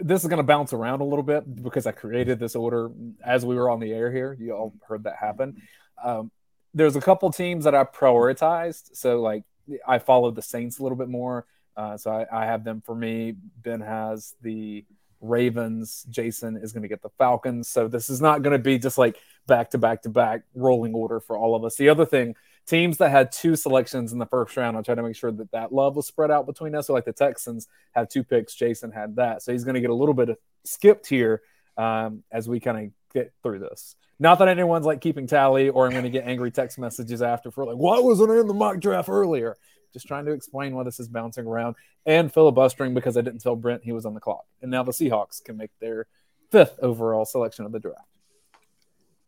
[0.00, 2.90] this is going to bounce around a little bit because I created this order
[3.24, 4.36] as we were on the air here.
[4.38, 5.62] You all heard that happen.
[6.02, 6.30] Um,
[6.74, 8.94] there's a couple teams that I prioritized.
[8.94, 9.44] So, like,
[9.86, 11.46] I followed the Saints a little bit more.
[11.76, 13.34] Uh, so, I, I, have them for me.
[13.62, 14.84] Ben has the
[15.20, 16.06] Ravens.
[16.08, 17.68] Jason is going to get the Falcons.
[17.68, 20.94] So, this is not going to be just like back to back to back rolling
[20.94, 21.76] order for all of us.
[21.76, 22.34] The other thing
[22.66, 25.50] teams that had two selections in the first round, I try to make sure that
[25.52, 26.88] that love was spread out between us.
[26.88, 29.42] So, like the Texans have two picks, Jason had that.
[29.42, 30.30] So, he's going to get a little bit
[30.64, 31.42] skipped here
[31.76, 33.96] um, as we kind of get through this.
[34.18, 37.50] Not that anyone's like keeping tally or I'm going to get angry text messages after
[37.50, 39.56] for like, why wasn't I in the mock draft earlier?
[39.92, 41.76] Just trying to explain why this is bouncing around
[42.06, 44.44] and filibustering because I didn't tell Brent he was on the clock.
[44.62, 46.06] And now the Seahawks can make their
[46.50, 48.15] fifth overall selection of the draft.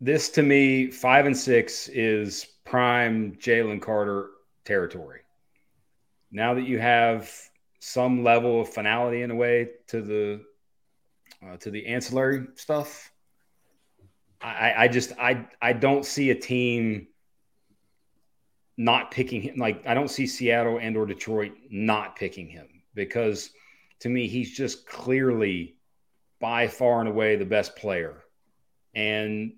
[0.01, 4.31] This to me, five and six is prime Jalen Carter
[4.65, 5.21] territory.
[6.31, 7.33] Now that you have
[7.81, 10.45] some level of finality in a way to the
[11.43, 13.11] uh, to the ancillary stuff,
[14.41, 17.09] I, I just I I don't see a team
[18.77, 19.57] not picking him.
[19.57, 23.51] Like I don't see Seattle and or Detroit not picking him because
[24.01, 25.77] to me he's just clearly
[26.41, 28.23] by far and away the best player.
[28.95, 29.55] And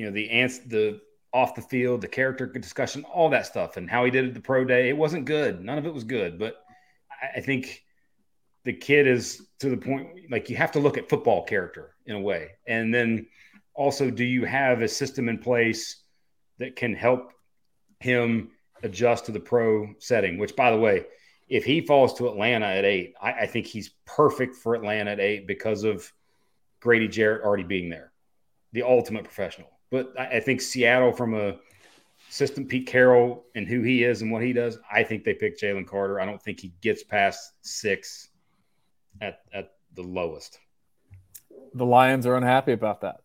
[0.00, 0.98] you know the ants the
[1.32, 4.40] off the field, the character discussion, all that stuff, and how he did it the
[4.40, 4.88] pro day.
[4.88, 5.62] It wasn't good.
[5.62, 6.38] None of it was good.
[6.38, 6.64] But
[7.10, 7.84] I, I think
[8.64, 12.16] the kid is to the point like you have to look at football character in
[12.16, 13.26] a way, and then
[13.74, 16.02] also, do you have a system in place
[16.58, 17.32] that can help
[18.00, 18.50] him
[18.82, 20.38] adjust to the pro setting?
[20.38, 21.04] Which, by the way,
[21.48, 25.20] if he falls to Atlanta at eight, I, I think he's perfect for Atlanta at
[25.20, 26.10] eight because of
[26.80, 28.12] Grady Jarrett already being there,
[28.72, 29.68] the ultimate professional.
[29.90, 31.56] But I, I think Seattle, from a
[32.28, 35.58] system, Pete Carroll and who he is and what he does, I think they pick
[35.58, 36.20] Jalen Carter.
[36.20, 38.28] I don't think he gets past six
[39.20, 40.58] at at the lowest.
[41.74, 43.20] The Lions are unhappy about that.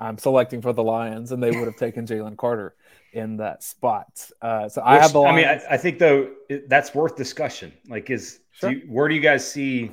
[0.00, 2.74] I'm selecting for the Lions, and they would have taken Jalen Carter
[3.12, 4.06] in that spot.
[4.40, 5.20] Uh, so Which, I have the.
[5.20, 5.32] Lions.
[5.32, 7.72] I mean, I, I think though it, that's worth discussion.
[7.88, 8.70] Like, is sure.
[8.70, 9.90] do you, where do you guys see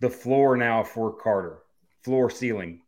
[0.00, 1.58] the floor now for Carter?
[2.02, 2.82] Floor ceiling.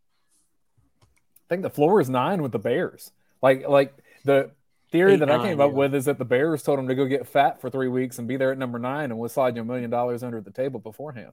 [1.48, 3.10] I think the floor is nine with the Bears.
[3.40, 4.50] Like, like the
[4.90, 5.78] theory Eight, that I came nine, up yeah.
[5.78, 8.28] with is that the Bears told him to go get fat for three weeks and
[8.28, 10.78] be there at number nine, and we'll slide you a million dollars under the table
[10.78, 11.32] beforehand.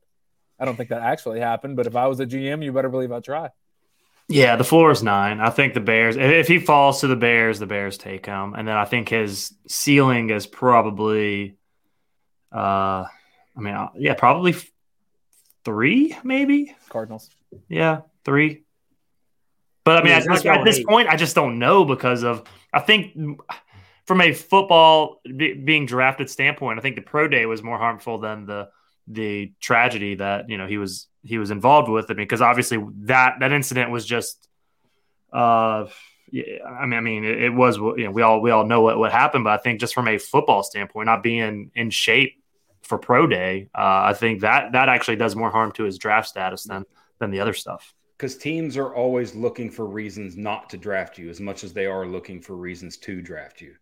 [0.57, 3.11] I don't think that actually happened, but if I was a GM, you better believe
[3.11, 3.49] I'd try.
[4.27, 5.39] Yeah, the floor is nine.
[5.39, 6.15] I think the Bears.
[6.15, 9.53] If he falls to the Bears, the Bears take him, and then I think his
[9.67, 11.57] ceiling is probably,
[12.51, 13.05] uh,
[13.55, 14.55] I mean, uh, yeah, probably
[15.63, 17.29] three, maybe Cardinals.
[17.67, 18.64] Yeah, three.
[19.85, 22.43] But I mean, yeah, at, at this point, I just don't know because of
[22.73, 23.15] I think
[24.05, 28.47] from a football being drafted standpoint, I think the pro day was more harmful than
[28.47, 28.69] the
[29.07, 32.05] the tragedy that you know he was he was involved with.
[32.09, 34.49] I mean, because obviously that that incident was just,
[35.31, 35.85] uh,
[36.31, 38.81] yeah, I mean, I mean, it, it, was you know we all we all know
[38.81, 42.41] what what happened, but I think just from a football standpoint, not being in shape
[42.81, 46.27] for pro day, uh, I think that that actually does more harm to his draft
[46.27, 46.85] status than
[47.19, 47.93] than the other stuff.
[48.17, 51.85] Because teams are always looking for reasons not to draft you as much as they
[51.85, 53.75] are looking for reasons to draft you.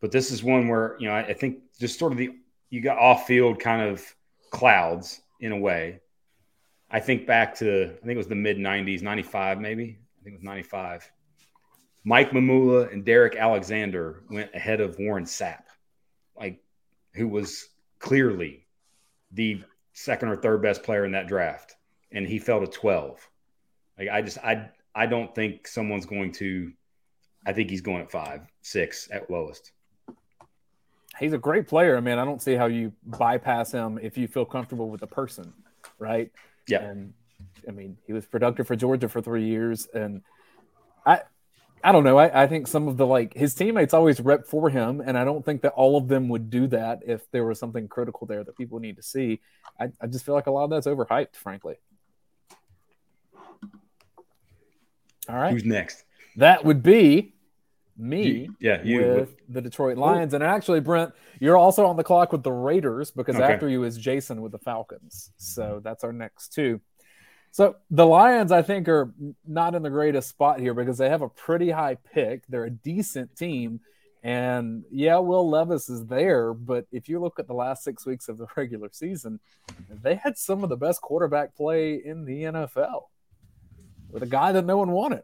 [0.00, 2.30] But this is one where you know I, I think just sort of the
[2.70, 4.02] you got off field kind of
[4.50, 6.00] clouds in a way.
[6.90, 9.98] I think back to, I think it was the mid 90s, 95 maybe.
[10.20, 11.10] I think it was 95.
[12.04, 15.62] Mike Mamula and Derek Alexander went ahead of Warren Sapp,
[16.36, 16.60] like
[17.14, 18.66] who was clearly
[19.32, 21.76] the second or third best player in that draft,
[22.10, 23.28] and he fell to 12.
[24.02, 26.72] Like I just I I don't think someone's going to.
[27.44, 29.72] I think he's going at five, six at lowest
[31.18, 31.96] he's a great player.
[31.96, 35.06] I mean, I don't see how you bypass him if you feel comfortable with the
[35.06, 35.52] person,
[35.98, 36.30] right?
[36.68, 36.82] Yeah.
[36.82, 37.12] And
[37.68, 40.22] I mean, he was productive for Georgia for three years, and
[41.04, 41.20] I,
[41.84, 42.18] I don't know.
[42.18, 45.24] I, I think some of the like his teammates always rep for him, and I
[45.24, 48.44] don't think that all of them would do that if there was something critical there
[48.44, 49.40] that people need to see.
[49.80, 51.76] I, I just feel like a lot of that's overhyped, frankly.
[55.28, 55.52] All right.
[55.52, 56.04] Who's next?
[56.36, 57.34] That would be
[57.96, 60.32] me you, yeah, you with, with the Detroit Lions.
[60.32, 60.36] Ooh.
[60.36, 63.52] And actually, Brent, you're also on the clock with the Raiders because okay.
[63.52, 65.30] after you is Jason with the Falcons.
[65.36, 66.80] So that's our next two.
[67.50, 69.12] So the Lions, I think, are
[69.46, 72.46] not in the greatest spot here because they have a pretty high pick.
[72.48, 73.80] They're a decent team.
[74.22, 78.28] And yeah, Will Levis is there, but if you look at the last six weeks
[78.28, 79.38] of the regular season,
[79.90, 83.02] they had some of the best quarterback play in the NFL.
[84.12, 85.22] With a guy that no one wanted.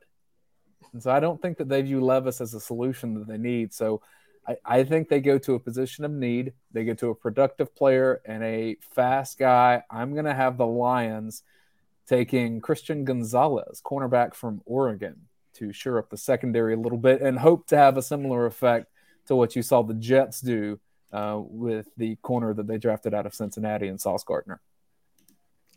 [0.92, 3.72] And so I don't think that they view Levis as a solution that they need.
[3.72, 4.00] So
[4.46, 6.54] I, I think they go to a position of need.
[6.72, 9.82] They get to a productive player and a fast guy.
[9.90, 11.42] I'm going to have the Lions
[12.06, 17.38] taking Christian Gonzalez, cornerback from Oregon, to shore up the secondary a little bit and
[17.38, 18.86] hope to have a similar effect
[19.26, 20.80] to what you saw the Jets do
[21.12, 24.60] uh, with the corner that they drafted out of Cincinnati and Sauce Gardner.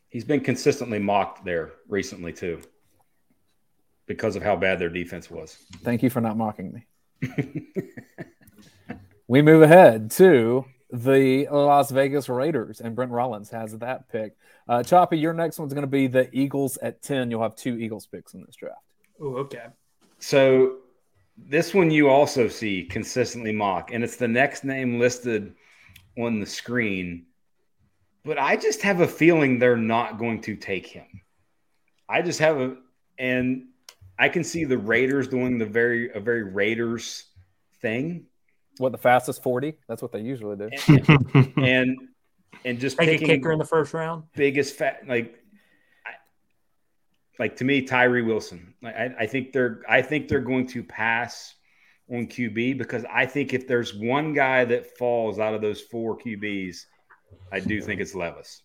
[0.10, 2.62] He's been consistently mocked there recently too,
[4.16, 5.58] because of how bad their defense was.
[5.84, 6.86] Thank you for not mocking me.
[9.28, 14.36] we move ahead to the Las Vegas Raiders, and Brent Rollins has that pick.
[14.68, 17.32] Uh, Choppy, your next one's going to be the Eagles at 10.
[17.32, 18.82] You'll have two Eagles picks in this draft.
[19.20, 19.68] Oh, okay.
[20.20, 20.78] So
[21.38, 25.56] this one you also see consistently mock, and it's the next name listed
[26.18, 27.26] on the screen.
[28.24, 31.08] But I just have a feeling they're not going to take him.
[32.08, 32.76] I just have a,
[33.18, 33.68] and
[34.22, 37.26] I can see the Raiders doing the very a very Raiders
[37.82, 38.28] thing.
[38.78, 39.74] What the fastest forty?
[39.90, 40.70] That's what they usually do.
[40.88, 41.98] And and,
[42.64, 44.24] and just Take a kicker in the first round.
[44.36, 45.36] biggest fat like
[46.06, 46.12] I-
[47.40, 48.76] like to me Tyree Wilson.
[48.82, 51.56] Like, I, I think they're I think they're going to pass
[52.10, 56.18] on QB because I think if there's one guy that falls out of those four
[56.18, 56.86] QBs,
[57.52, 58.62] I do think it's Levis.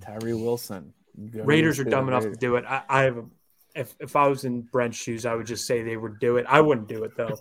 [0.00, 0.92] Tyree Wilson.
[1.16, 2.64] Raiders are dumb the enough to do it.
[2.68, 3.24] I, I have a,
[3.76, 6.46] if if I was in Brent's shoes, I would just say they would do it.
[6.48, 7.38] I wouldn't do it though.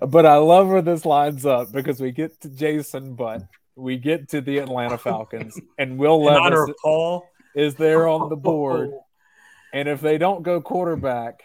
[0.06, 3.42] but I love where this lines up because we get to Jason Butt,
[3.76, 8.08] we get to the Atlanta Falcons, and Will In honor Levis of Paul, is there
[8.08, 8.90] on the board.
[9.72, 11.44] And if they don't go quarterback,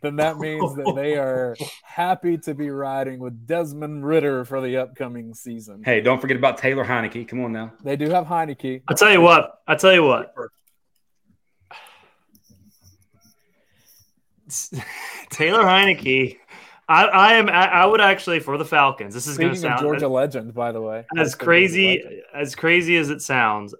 [0.00, 4.76] then that means that they are happy to be riding with Desmond Ridder for the
[4.78, 5.82] upcoming season.
[5.84, 7.26] Hey, don't forget about Taylor Heinicke.
[7.28, 7.72] Come on now.
[7.82, 8.82] They do have Heinicke.
[8.88, 9.60] I tell you what.
[9.66, 10.32] I tell you what.
[15.30, 16.38] Taylor Heinicke.
[16.88, 17.48] I, I am.
[17.48, 19.12] I, I would actually for the Falcons.
[19.12, 22.96] This is going to sound Georgia legend, by the way, as That's crazy as crazy
[22.96, 23.74] as it sounds.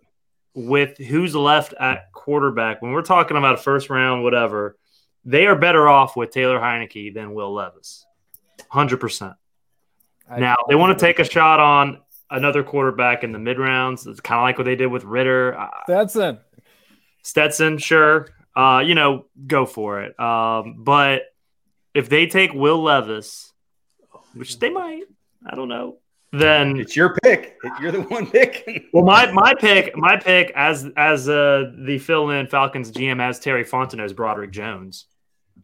[0.54, 4.76] With who's left at quarterback, when we're talking about a first round, whatever,
[5.24, 8.04] they are better off with Taylor Heinicke than Will Levis,
[8.68, 9.34] hundred percent.
[10.36, 12.00] Now they want to take a shot on
[12.30, 14.06] another quarterback in the mid rounds.
[14.06, 15.56] It's kind of like what they did with Ridder.
[15.84, 16.38] Stetson.
[17.22, 18.28] Stetson, sure.
[18.58, 20.18] Uh, you know, go for it.
[20.18, 21.22] Um, but
[21.94, 23.52] if they take Will Levis,
[24.34, 25.04] which they might,
[25.48, 25.98] I don't know,
[26.32, 27.56] then It's your pick.
[27.80, 28.84] You're the one pick.
[28.92, 33.64] well, my my pick, my pick as as uh, the fill-in Falcons GM as Terry
[33.64, 35.06] Fontenot is Broderick Jones,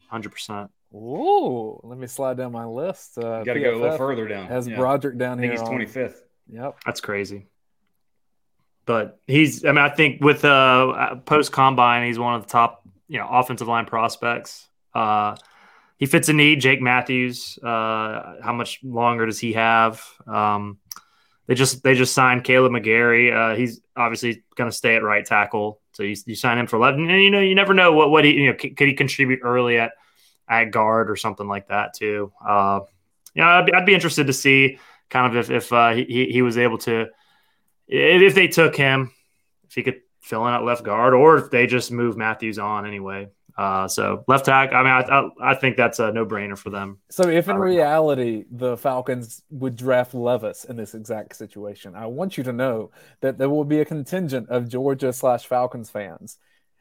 [0.09, 0.70] hundred percent.
[0.94, 3.18] Ooh, let me slide down my list.
[3.18, 4.46] Uh, You got to go a little further down.
[4.46, 4.76] Has Yeah.
[4.76, 5.57] Broderick down I here?
[5.57, 6.20] think he's on- 25th.
[6.48, 6.76] Yep.
[6.87, 7.46] That's crazy.
[8.87, 12.84] But he's, I mean, I think with uh, post combine, he's one of the top,
[13.09, 14.69] you know, offensive line prospects.
[14.95, 15.37] Uh,
[15.97, 16.61] he fits a need.
[16.61, 17.59] Jake Matthews.
[17.62, 20.03] Uh, how much longer does he have?
[20.27, 20.79] Um,
[21.47, 23.33] they just they just signed Kaleb McGary.
[23.35, 25.81] Uh, he's obviously going to stay at right tackle.
[25.93, 28.25] So you, you sign him for eleven, and you know you never know what what
[28.25, 29.93] he you know c- could he contribute early at
[30.49, 32.33] at guard or something like that too.
[32.47, 32.81] Uh,
[33.35, 34.79] yeah, I'd, be- I'd be interested to see
[35.11, 37.07] kind of if if uh, he he- was able to
[37.87, 39.12] if they took him,
[39.69, 42.87] if he could fill in at left guard, or if they just move Matthews on
[42.87, 43.29] anyway.
[43.57, 44.77] Uh, so left tackle.
[44.77, 46.99] I mean, I, I, I think that's a no brainer for them.
[47.09, 52.37] So, if in reality the Falcons would draft Levis in this exact situation, I want
[52.37, 56.39] you to know that there will be a contingent of Georgia slash Falcons fans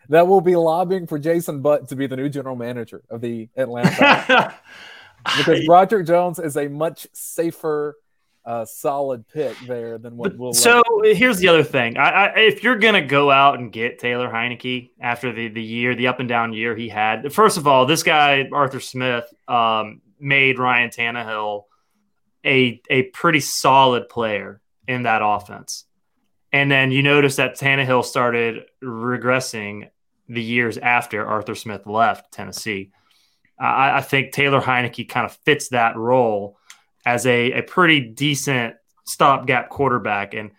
[0.09, 3.49] that will be lobbying for Jason Butt to be the new general manager of the
[3.55, 4.55] Atlanta
[5.37, 7.97] because Broderick Jones is a much safer,
[8.45, 10.53] uh, solid pick there than what Will.
[10.53, 11.97] so Levis- here's the other thing.
[11.97, 15.95] I, I, if you're gonna go out and get Taylor Heinicke after the the year,
[15.95, 20.01] the up and down year he had, first of all, this guy Arthur Smith um,
[20.19, 21.63] made Ryan Tannehill
[22.45, 25.85] a a pretty solid player in that offense,
[26.51, 29.89] and then you notice that Tannehill started regressing
[30.27, 32.91] the years after Arthur Smith left Tennessee.
[33.59, 36.57] I, I think Taylor Heinicke kind of fits that role
[37.05, 38.75] as a, a pretty decent
[39.05, 40.33] stopgap quarterback.
[40.33, 40.51] And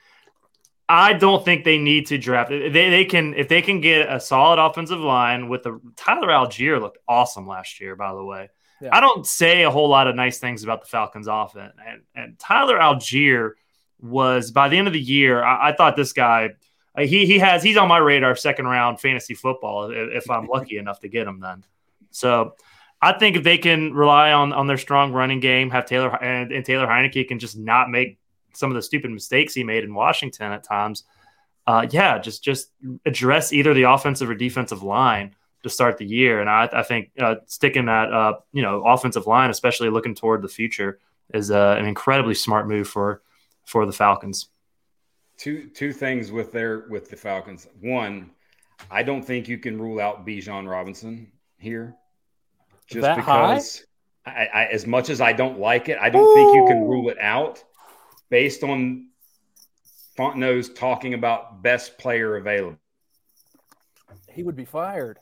[0.88, 2.50] I don't think they need to draft.
[2.50, 6.80] They, they can if they can get a solid offensive line with the Tyler Allgeier
[6.80, 8.50] looked awesome last year, by the way.
[8.80, 8.90] Yeah.
[8.92, 11.72] I don't say a whole lot of nice things about the Falcons offense.
[11.86, 13.52] And, and Tyler Allgeier
[13.98, 16.50] was by the end of the year, I, I thought this guy
[16.98, 20.78] he he has he's on my radar second round fantasy football if, if I'm lucky
[20.78, 21.64] enough to get him then.
[22.10, 22.54] So
[23.04, 26.50] I think if they can rely on on their strong running game, have Taylor and,
[26.52, 28.18] and Taylor Heinicke can just not make
[28.54, 31.04] some of the stupid mistakes he made in Washington at times.
[31.66, 32.70] Uh, yeah, just just
[33.04, 35.34] address either the offensive or defensive line.
[35.64, 36.40] to start the year.
[36.40, 40.42] And I, I think uh, sticking that uh, you know offensive line, especially looking toward
[40.42, 41.00] the future,
[41.32, 43.22] is uh, an incredibly smart move for
[43.64, 44.48] for the Falcons.
[45.36, 47.66] Two two things with their with the Falcons.
[47.80, 48.30] One,
[48.90, 51.96] I don't think you can rule out Bijan Robinson here,
[52.86, 53.84] just That because.
[54.26, 57.10] I, I, as much as I don't like it, I don't think you can rule
[57.10, 57.62] it out
[58.30, 59.08] based on
[60.16, 62.78] Fontenot's talking about best player available.
[64.32, 65.18] He would be fired.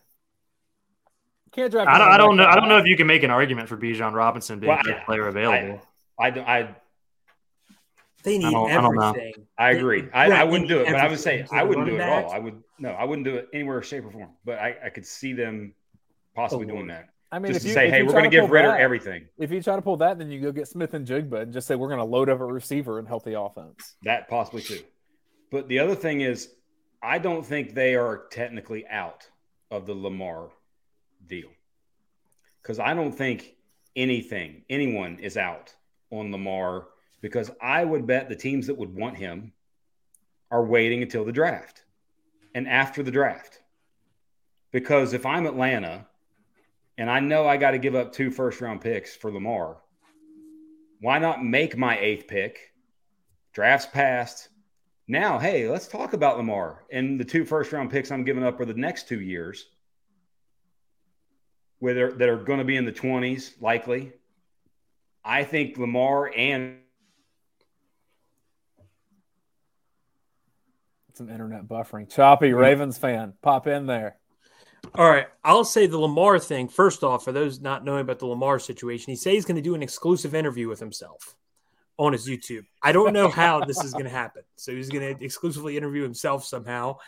[1.51, 1.89] Can't draft.
[1.91, 2.47] I don't, a I don't know.
[2.47, 5.01] I don't know if you can make an argument for Bijan Robinson being Well, a
[5.01, 5.83] I- player available.
[6.19, 6.49] I don't.
[6.49, 6.75] I
[8.23, 9.09] They need I don't- I don't know.
[9.09, 9.47] everything.
[9.59, 10.09] I They- agree.
[10.15, 12.15] I, Right, I wouldn't do it, but I would say I wouldn't do it running
[12.19, 12.33] at all.
[12.33, 14.31] I would no, I wouldn't do it anywhere, shape, or form.
[14.45, 15.75] But I, I could see them
[16.37, 17.09] possibly Oh, doing that.
[17.33, 18.81] I mean, Just if to you, say, hey, we're going to to give Ridder that-
[18.81, 19.27] everything.
[19.39, 21.89] If you try to pull that, then you go get Smith-Njigba and just say we're
[21.89, 23.97] going to load up a receiver and help the offense.
[24.03, 24.81] That possibly too.
[25.51, 26.51] But the other thing is,
[27.03, 29.27] I don't think they are technically out
[29.71, 30.51] of the Lamar
[31.27, 31.49] deal
[32.63, 33.57] because I don't think
[33.97, 35.75] anything, anyone is out
[36.11, 36.89] on Lamar
[37.23, 39.53] because I would bet the teams that would want him
[40.51, 41.85] are waiting until the draft
[42.55, 43.61] and after the draft.
[44.71, 46.07] Because if I'm Atlanta
[46.99, 49.79] and I know I got to give up two first round picks for Lamar,
[51.01, 52.73] why not make my eighth pick?
[53.53, 54.49] Drafts passed.
[55.09, 56.85] Now, hey, let's talk about Lamar.
[56.91, 59.67] And the two first round picks I'm giving up are the next two years,
[61.81, 64.13] whether that are going to be in the 20s, likely.
[65.25, 66.79] I think Lamar and
[71.15, 72.09] Some internet buffering.
[72.11, 74.17] Choppy Ravens fan, pop in there.
[74.95, 77.25] All right, I'll say the Lamar thing first off.
[77.25, 79.83] For those not knowing about the Lamar situation, he says he's going to do an
[79.83, 81.35] exclusive interview with himself
[81.97, 82.67] on his YouTube.
[82.83, 84.43] I don't know how this is going to happen.
[84.57, 86.99] So he's going to exclusively interview himself somehow,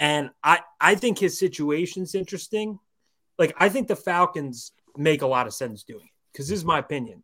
[0.00, 2.78] and I I think his situation's interesting.
[3.38, 6.64] Like I think the Falcons make a lot of sense doing it because this is
[6.64, 7.22] my opinion.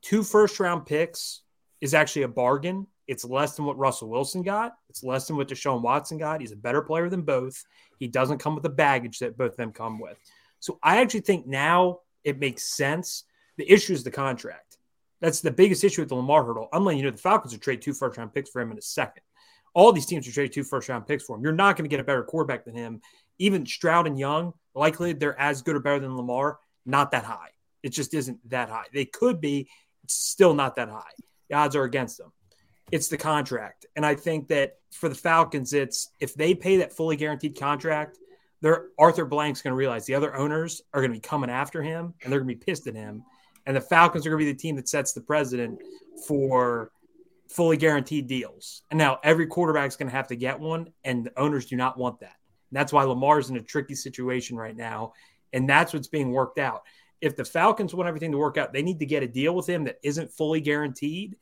[0.00, 1.42] Two first round picks
[1.82, 2.86] is actually a bargain.
[3.06, 4.72] It's less than what Russell Wilson got.
[4.88, 6.40] It's less than what Deshaun Watson got.
[6.40, 7.62] He's a better player than both.
[8.04, 10.18] He doesn't come with the baggage that both of them come with.
[10.60, 13.24] So I actually think now it makes sense.
[13.56, 14.76] The issue is the contract.
[15.22, 16.68] That's the biggest issue with the Lamar hurdle.
[16.70, 18.76] I'm letting you know the Falcons would trade two first round picks for him in
[18.76, 19.22] a second.
[19.72, 21.42] All these teams would trade two first round picks for him.
[21.42, 23.00] You're not going to get a better quarterback than him.
[23.38, 27.52] Even Stroud and Young, likely they're as good or better than Lamar, not that high.
[27.82, 28.84] It just isn't that high.
[28.92, 29.70] They could be,
[30.02, 31.12] it's still not that high.
[31.48, 32.34] The odds are against them.
[32.94, 33.86] It's the contract.
[33.96, 38.20] And I think that for the Falcons, it's if they pay that fully guaranteed contract,
[38.60, 41.82] they're Arthur Blank's going to realize the other owners are going to be coming after
[41.82, 43.24] him and they're going to be pissed at him.
[43.66, 45.80] And the Falcons are going to be the team that sets the president
[46.28, 46.92] for
[47.48, 48.82] fully guaranteed deals.
[48.92, 51.98] And now every quarterback's going to have to get one, and the owners do not
[51.98, 52.36] want that.
[52.70, 55.14] And that's why Lamar's in a tricky situation right now.
[55.52, 56.84] And that's what's being worked out.
[57.20, 59.68] If the Falcons want everything to work out, they need to get a deal with
[59.68, 61.36] him that isn't fully guaranteed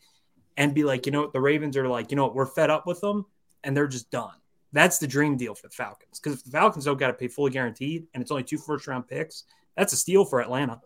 [0.56, 2.70] and be like, you know what, the Ravens are like, you know what, we're fed
[2.70, 3.26] up with them
[3.64, 4.34] and they're just done.
[4.72, 6.18] That's the dream deal for the Falcons.
[6.18, 8.86] Because if the Falcons don't got to pay fully guaranteed and it's only two first
[8.86, 9.44] round picks,
[9.76, 10.80] that's a steal for Atlanta.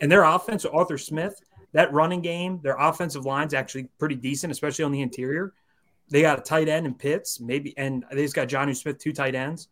[0.00, 1.40] And their offense, Arthur Smith,
[1.72, 5.52] that running game, their offensive line's actually pretty decent, especially on the interior.
[6.10, 9.12] They got a tight end in Pitts, maybe, and they just got Jonnu Smith, two
[9.12, 9.68] tight ends.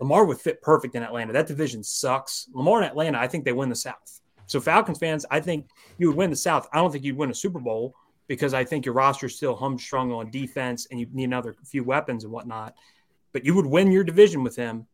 [0.00, 1.32] Lamar would fit perfect in Atlanta.
[1.32, 2.48] That division sucks.
[2.52, 4.20] Lamar in Atlanta, I think they win the South.
[4.46, 6.68] So Falcons fans, I think you would win the South.
[6.72, 7.94] I don't think you'd win a Super Bowl
[8.28, 12.22] because I think your roster's still humstrung on defense and you need another few weapons
[12.22, 12.74] and whatnot.
[13.32, 14.86] But you would win your division with him.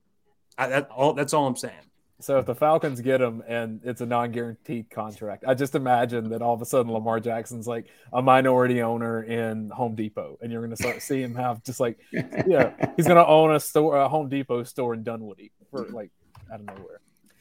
[0.56, 1.74] I, that all that's all I'm saying.
[2.20, 6.42] So if the Falcons get him and it's a non-guaranteed contract, I just imagine that
[6.42, 10.62] all of a sudden Lamar Jackson's like a minority owner in Home Depot, and you're
[10.64, 13.96] going to start see him have just like, yeah, he's going to own a store,
[13.96, 16.10] a Home Depot store in Dunwoody for like
[16.52, 17.00] out of nowhere.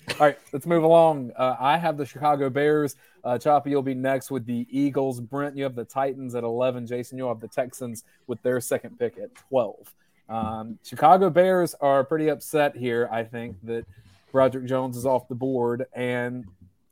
[0.09, 1.31] All right, let's move along.
[1.37, 2.95] Uh, I have the Chicago Bears.
[3.23, 5.21] Uh, Choppy, you'll be next with the Eagles.
[5.21, 6.87] Brent, you have the Titans at 11.
[6.87, 9.93] Jason, you'll have the Texans with their second pick at 12.
[10.29, 13.07] Um, Chicago Bears are pretty upset here.
[13.11, 13.85] I think that
[14.31, 16.45] Broderick Jones is off the board, and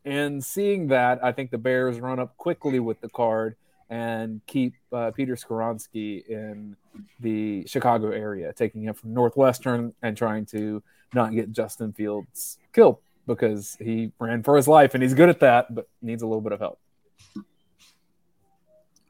[0.06, 3.56] in seeing that, I think the Bears run up quickly with the card
[3.90, 6.78] and keep uh, Peter Skoronski in
[7.20, 10.82] the Chicago area, taking him from Northwestern and trying to
[11.14, 15.40] not get Justin Fields killed because he ran for his life and he's good at
[15.42, 16.80] that, but needs a little bit of help.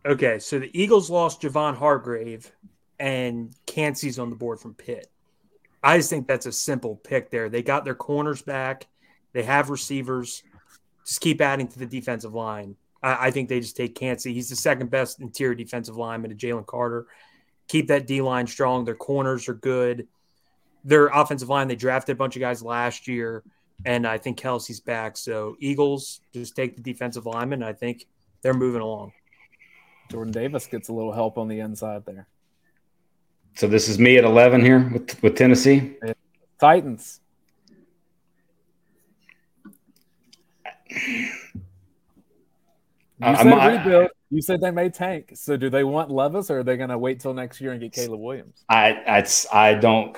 [0.05, 2.51] Okay, so the Eagles lost Javon Hargrave
[2.99, 5.07] and Kancey's on the board from Pitt.
[5.83, 7.49] I just think that's a simple pick there.
[7.49, 8.87] They got their corners back.
[9.33, 10.43] They have receivers.
[11.05, 12.75] Just keep adding to the defensive line.
[13.01, 14.33] I, I think they just take Cansey.
[14.33, 17.07] He's the second best interior defensive lineman to Jalen Carter.
[17.67, 18.85] Keep that D line strong.
[18.85, 20.07] Their corners are good.
[20.83, 21.67] their offensive line.
[21.67, 23.43] They drafted a bunch of guys last year,
[23.85, 25.17] and I think Kelce's back.
[25.17, 27.63] So Eagles just take the defensive lineman.
[27.63, 28.07] I think
[28.41, 29.13] they're moving along.
[30.11, 32.27] Jordan Davis gets a little help on the inside there.
[33.55, 35.95] So this is me at 11 here with, with Tennessee.
[36.59, 37.19] Titans.
[40.89, 41.27] You
[43.21, 44.09] uh, said I'm- rebuild.
[44.33, 45.33] You said they may tank.
[45.35, 47.81] So do they want Levis or are they going to wait till next year and
[47.81, 48.63] get Caleb Williams?
[48.69, 50.15] I I I don't.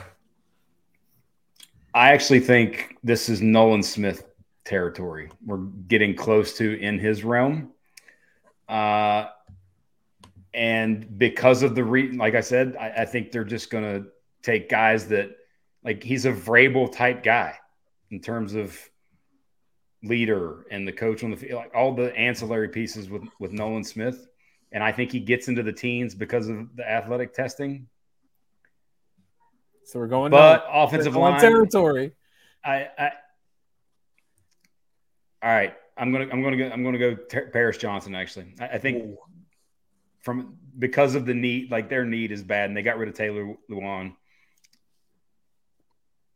[1.93, 4.25] I actually think this is Nolan Smith
[4.65, 5.29] territory.
[5.45, 7.71] We're getting close to in his realm,
[8.67, 9.27] uh,
[10.53, 14.09] and because of the re, like I said, I, I think they're just going to
[14.41, 15.35] take guys that
[15.83, 17.57] like he's a Vrabel type guy
[18.09, 18.77] in terms of
[20.03, 23.83] leader and the coach on the field, like all the ancillary pieces with with Nolan
[23.83, 24.27] Smith.
[24.71, 27.87] And I think he gets into the teens because of the athletic testing.
[29.85, 30.83] So we're going But no.
[30.83, 32.13] offensive We're line, territory.
[32.63, 33.11] I, I,
[35.41, 35.75] all right.
[35.97, 38.15] I'm gonna, I'm gonna go, I'm gonna go Ter- Paris Johnson.
[38.15, 39.17] Actually, I, I think Ooh.
[40.21, 43.15] from because of the need, like their need is bad, and they got rid of
[43.15, 44.15] Taylor Lewan.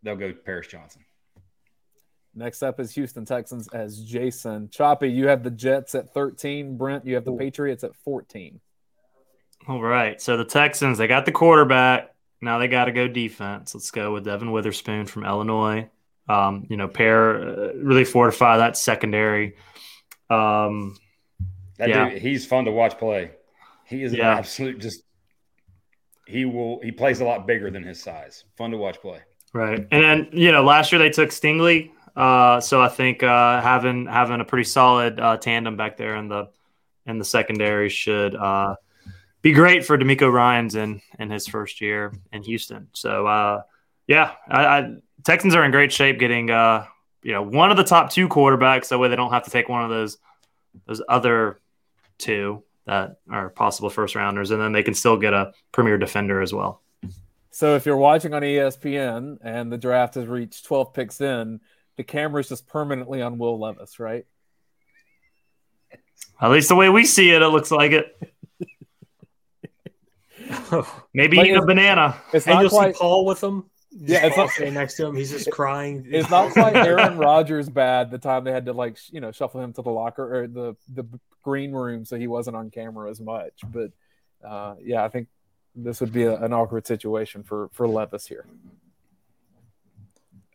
[0.04, 1.04] They'll go Paris Johnson.
[2.36, 4.70] Next up is Houston Texans as Jason.
[4.70, 6.78] Choppy, you have the Jets at 13.
[6.78, 7.38] Brent, you have the Ooh.
[7.38, 8.60] Patriots at 14.
[9.68, 10.22] All right.
[10.22, 12.14] So the Texans, they got the quarterback.
[12.42, 13.74] Now they got to go defense.
[13.74, 15.90] Let's go with Devon Witherspoon from Illinois.
[16.30, 19.56] Um, you know, pair uh, really fortify that secondary.
[20.30, 20.98] Um,
[21.78, 22.10] That Yeah.
[22.10, 23.32] dude, he's fun to watch play.
[23.86, 24.32] He is Yeah.
[24.34, 25.04] an absolute just.
[26.26, 26.82] He will.
[26.82, 28.44] He plays a lot bigger than his size.
[28.58, 29.20] Fun to watch play.
[29.54, 29.88] right.
[29.92, 31.92] And then, you know, last year they took Stingley.
[32.16, 36.28] Uh, so I think uh, having having a pretty solid uh, tandem back there in
[36.28, 36.50] the
[37.06, 38.76] in the secondary should uh,
[39.42, 42.88] be great for DeMeco Ryans in in his first year in Houston.
[42.94, 43.62] So uh,
[44.08, 46.86] yeah, I, I, Texans are in great shape getting uh,
[47.24, 48.90] you know one of the top two quarterbacks.
[48.90, 50.18] That way they don't have to take one of those
[50.86, 51.60] those other
[52.18, 56.42] two that are possible first rounders, and then they can still get a premier defender
[56.42, 56.82] as well.
[57.52, 61.60] So if you're watching on ESPN and the draft has reached 12 picks in,
[61.96, 64.26] the camera's just permanently on Will Levis, right?
[66.40, 68.16] At least the way we see it, it looks like it.
[71.14, 72.22] Maybe Like eat a banana.
[72.34, 73.66] It's and not you'll quite see Paul with him.
[73.92, 75.16] Yeah, Yeah, it's Paul not- next to him.
[75.16, 76.06] He's just crying.
[76.10, 79.62] it's not quite Aaron Rodgers bad the time they had to like you know shuffle
[79.62, 81.06] him to the locker or the the
[81.44, 83.54] green room so he wasn't on camera as much.
[83.72, 83.92] But
[84.46, 85.28] uh, yeah, I think
[85.76, 88.46] this would be a, an awkward situation for for Levis here.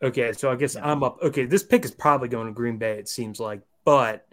[0.01, 1.19] Okay, so I guess I'm up.
[1.21, 4.27] Okay, this pick is probably going to Green Bay, it seems like, but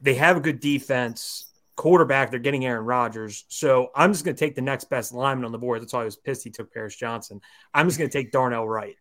[0.00, 1.46] they have a good defense.
[1.80, 3.44] Quarterback, they're getting Aaron Rodgers.
[3.48, 5.80] So I'm just going to take the next best lineman on the board.
[5.80, 7.40] That's why I was pissed he took Paris Johnson.
[7.72, 8.96] I'm just going to take Darnell Wright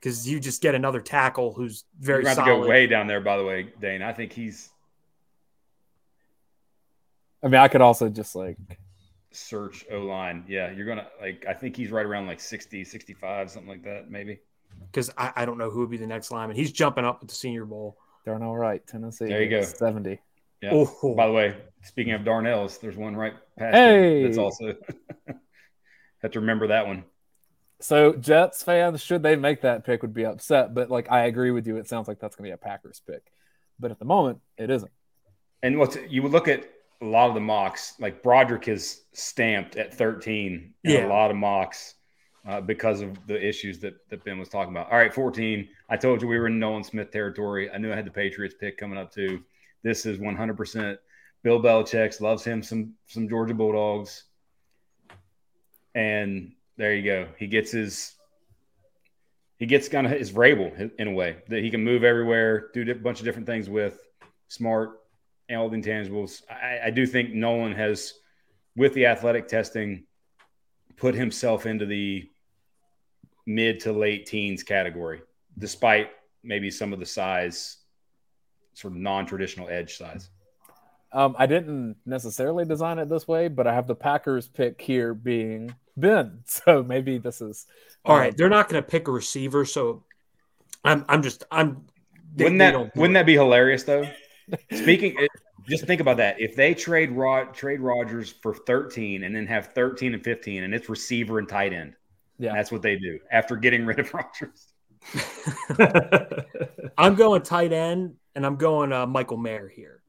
[0.00, 3.20] because you just get another tackle who's very You're going to go way down there,
[3.20, 4.02] by the way, Dayne.
[4.02, 4.70] I think he's
[7.42, 8.56] I mean, I could also just like
[9.32, 10.44] search O line.
[10.48, 11.44] Yeah, you're gonna like.
[11.48, 14.40] I think he's right around like 60, 65, something like that, maybe.
[14.86, 16.56] because I, I don't know who would be the next lineman.
[16.56, 17.96] He's jumping up with the Senior Bowl.
[18.24, 19.26] Darnell Wright, Tennessee.
[19.26, 19.62] There you go.
[19.62, 20.20] 70.
[20.62, 20.70] Yeah.
[20.72, 24.22] Oh, By the way, speaking of Darnells, there's one right past Hey!
[24.24, 24.74] That's also
[26.22, 27.04] have to remember that one.
[27.80, 30.72] So Jets fans, should they make that pick, would be upset.
[30.72, 31.76] But like, I agree with you.
[31.78, 33.32] It sounds like that's going to be a Packers pick.
[33.80, 34.92] But at the moment, it isn't.
[35.64, 36.64] And what's you would look at
[37.00, 41.06] a lot of the mocks, like Broderick is stamped at 13 in Yeah.
[41.06, 41.94] a lot of mocks
[42.46, 44.90] uh, because of the issues that, that Ben was talking about.
[44.90, 45.68] All right, 14.
[45.88, 47.68] I told you we were in Nolan Smith territory.
[47.70, 49.42] I knew I had the Patriots pick coming up too.
[49.82, 50.96] This is 100%
[51.42, 54.24] Bill Belichick loves him some some Georgia Bulldogs.
[55.94, 57.28] And there you go.
[57.38, 58.14] He gets his
[59.58, 62.90] he gets kind of his Vrabel in a way that he can move everywhere, do
[62.90, 63.98] a bunch of different things with.
[64.48, 65.00] Smart,
[65.48, 66.42] and all the intangibles.
[66.50, 68.14] I, I do think Nolan has,
[68.74, 70.04] with the athletic testing,
[70.96, 72.28] put himself into the
[73.46, 75.22] mid to late teens category,
[75.58, 76.10] despite
[76.42, 77.78] maybe some of the size,
[78.74, 80.30] sort of non-traditional edge size.
[81.12, 85.14] Um, I didn't necessarily design it this way, but I have the Packers pick here
[85.14, 86.40] being Ben.
[86.46, 87.66] So maybe this is
[88.04, 88.36] all um, right.
[88.36, 90.04] They're not going to pick a receiver, so
[90.84, 91.84] I'm I'm just I'm.
[92.34, 93.20] they- wouldn't they that don't wouldn't it.
[93.20, 94.04] that be hilarious though?
[94.72, 95.16] Speaking,
[95.68, 96.40] just think about that.
[96.40, 100.74] If they trade Rod trade Rodgers for 13 and then have 13 and 15, and
[100.74, 101.94] it's receiver and tight end,
[102.38, 102.52] Yeah.
[102.54, 104.68] that's what they do after getting rid of Rodgers.
[106.98, 110.01] I'm going tight end, and I'm going uh, Michael Mayer here.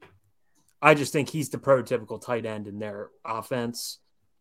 [0.84, 4.00] I just think he's the prototypical tight end in their offense,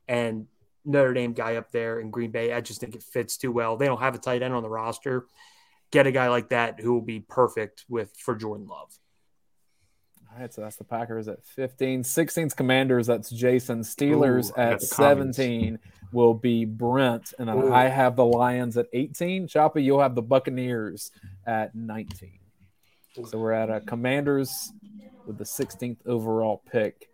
[0.09, 0.49] and
[0.84, 2.53] Notre Dame guy up there in Green Bay.
[2.53, 3.76] I just think it fits too well.
[3.76, 5.26] They don't have a tight end on the roster.
[5.93, 8.99] Get a guy like that who will be perfect with for Jordan Love.
[10.34, 12.03] All right, so that's the Packers at 15.
[12.03, 13.82] 16's Commanders, that's Jason.
[13.82, 15.36] Steelers Ooh, at the Commies.
[15.36, 15.78] 17
[16.11, 17.34] will be Brent.
[17.38, 17.72] And then Ooh.
[17.72, 19.47] I have the Lions at 18.
[19.47, 21.12] Choppy, you'll have the Buccaneers
[21.47, 22.38] at 19.
[23.14, 24.72] So we're at a Commanders
[25.26, 27.08] with the 16th overall pick.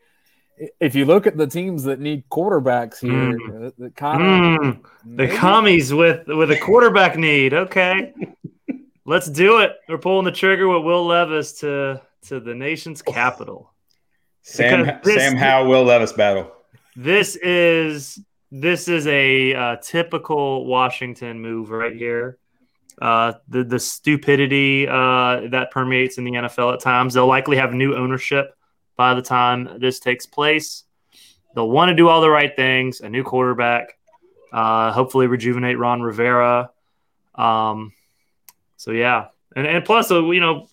[0.80, 3.72] If you look at the teams that need quarterbacks here, Mm.
[3.78, 4.80] the kind of Mm,
[5.16, 7.52] the commies with with a quarterback need.
[7.54, 8.12] Okay,
[9.04, 9.72] let's do it.
[9.88, 13.72] We're pulling the trigger with Will Levis to to the nation's capital.
[14.42, 16.52] Sam Because this- Sam Howell Will Levis battle.
[16.96, 18.18] This is
[18.50, 22.38] this is a uh, typical Washington move right here.
[23.00, 27.14] Uh, the the stupidity uh, that permeates in the NFL at times.
[27.14, 28.54] They'll likely have new ownership
[28.96, 30.84] by the time this takes place.
[31.54, 33.00] They'll want to do all the right things.
[33.00, 33.96] A new quarterback,
[34.52, 36.70] uh, hopefully rejuvenate Ron Rivera.
[37.36, 37.92] Um,
[38.76, 40.66] so yeah, and and plus, uh, you know,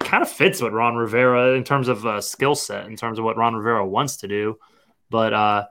[0.00, 3.18] it kind of fits with Ron Rivera in terms of uh, skill set, in terms
[3.18, 4.58] of what Ron Rivera wants to do.
[5.10, 5.68] But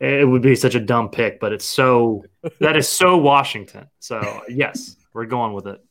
[0.00, 1.38] it would be such a dumb pick.
[1.38, 2.24] But it's so
[2.58, 3.88] that is so Washington.
[4.00, 5.84] So yes, we're going with it.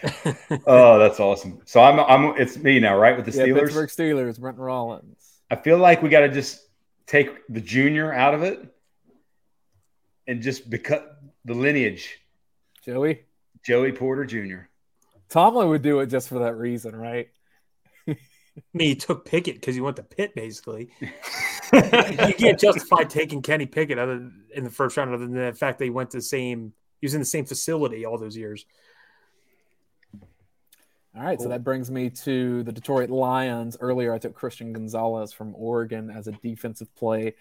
[0.64, 1.60] Oh, that's awesome.
[1.64, 3.16] So I'm I'm it's me now, right?
[3.16, 3.60] With the yeah, Steelers.
[3.60, 5.40] Pittsburgh Steelers, Brent Rollins.
[5.50, 6.60] I feel like we got to just
[7.06, 8.72] take the junior out of it
[10.28, 11.02] and just because
[11.44, 12.20] the lineage,
[12.84, 13.24] Joey?
[13.64, 14.68] Joey Porter Jr.
[15.28, 17.28] Tomlin would do it just for that reason, right?
[18.58, 20.90] I mean, he took Pickett because he went to Pitt, basically.
[21.00, 25.52] you can't justify taking Kenny Pickett other than, in the first round, other than the
[25.52, 26.72] fact that he went to the same.
[27.00, 28.64] He was in the same facility all those years.
[31.16, 33.76] All right, so that brings me to the Detroit Lions.
[33.80, 37.34] Earlier, I took Christian Gonzalez from Oregon as a defensive play.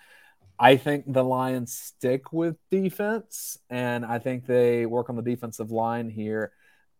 [0.58, 5.70] I think the Lions stick with defense, and I think they work on the defensive
[5.70, 6.53] line here.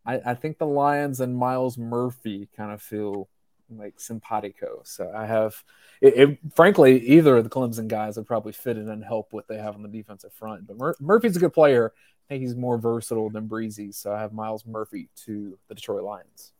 [0.06, 3.28] I, I think the Lions and Myles Murphy kind of feel
[3.68, 4.82] like simpatico.
[4.84, 5.62] So I have,
[6.00, 9.48] it, it, frankly, either of the Clemson guys would probably fit in and help what
[9.48, 10.66] they have on the defensive front.
[10.66, 11.92] But Mur- Murphy's a good player.
[12.28, 13.94] I think he's more versatile than Bresee.
[13.94, 16.52] So I have Myles Murphy to the Detroit Lions.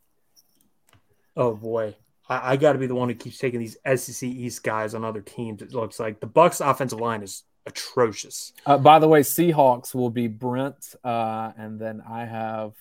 [1.37, 1.95] Oh boy,
[2.27, 5.05] I, I got to be the one who keeps taking these SEC East guys on
[5.05, 5.61] other teams.
[5.61, 8.51] It looks like the Bucs' offensive line is atrocious.
[8.65, 12.73] Uh, by the way, Seahawks will be Brent, uh, and then I have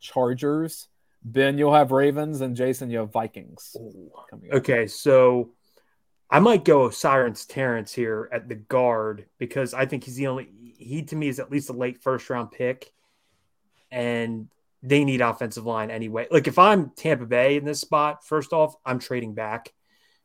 [0.00, 0.88] Chargers.
[1.24, 3.76] Ben, you'll have Ravens, and Jason, you have Vikings.
[4.52, 5.50] Okay, so
[6.34, 10.48] I might go Sirens Torrence here at the guard because I think he's the only
[10.76, 12.92] he to me is at least a late first round pick,
[13.92, 14.48] and
[14.82, 16.26] they need offensive line anyway.
[16.32, 19.72] Like if I'm Tampa Bay in this spot, first off, I'm trading back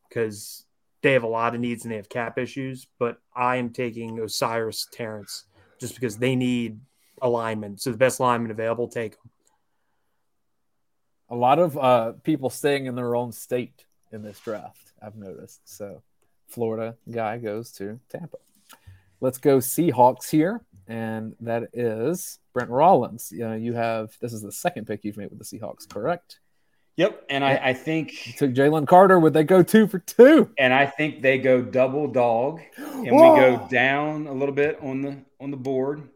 [0.07, 0.66] because
[1.03, 2.88] they have a lot of needs and they have cap issues.
[2.97, 5.43] But I am taking O'Cyrus Torrence
[5.80, 6.80] just because they need
[7.22, 7.78] a lineman.
[7.78, 9.30] So the best lineman available, take them.
[11.30, 15.61] A lot of uh, people staying in their own state in this draft, I've noticed.
[15.65, 16.01] So,
[16.47, 18.37] Florida guy goes to Tampa.
[19.21, 23.31] Let's go Seahawks here, and that is Brent Rollins.
[23.31, 26.39] You, know, you have this is the second pick you've made with the Seahawks, correct?
[26.95, 29.19] Yep, and I, I You think took Jalen Carter.
[29.19, 30.49] Would they go two for two?
[30.57, 35.01] and I think they go double dog, and we go down a little bit on
[35.01, 36.09] the on the board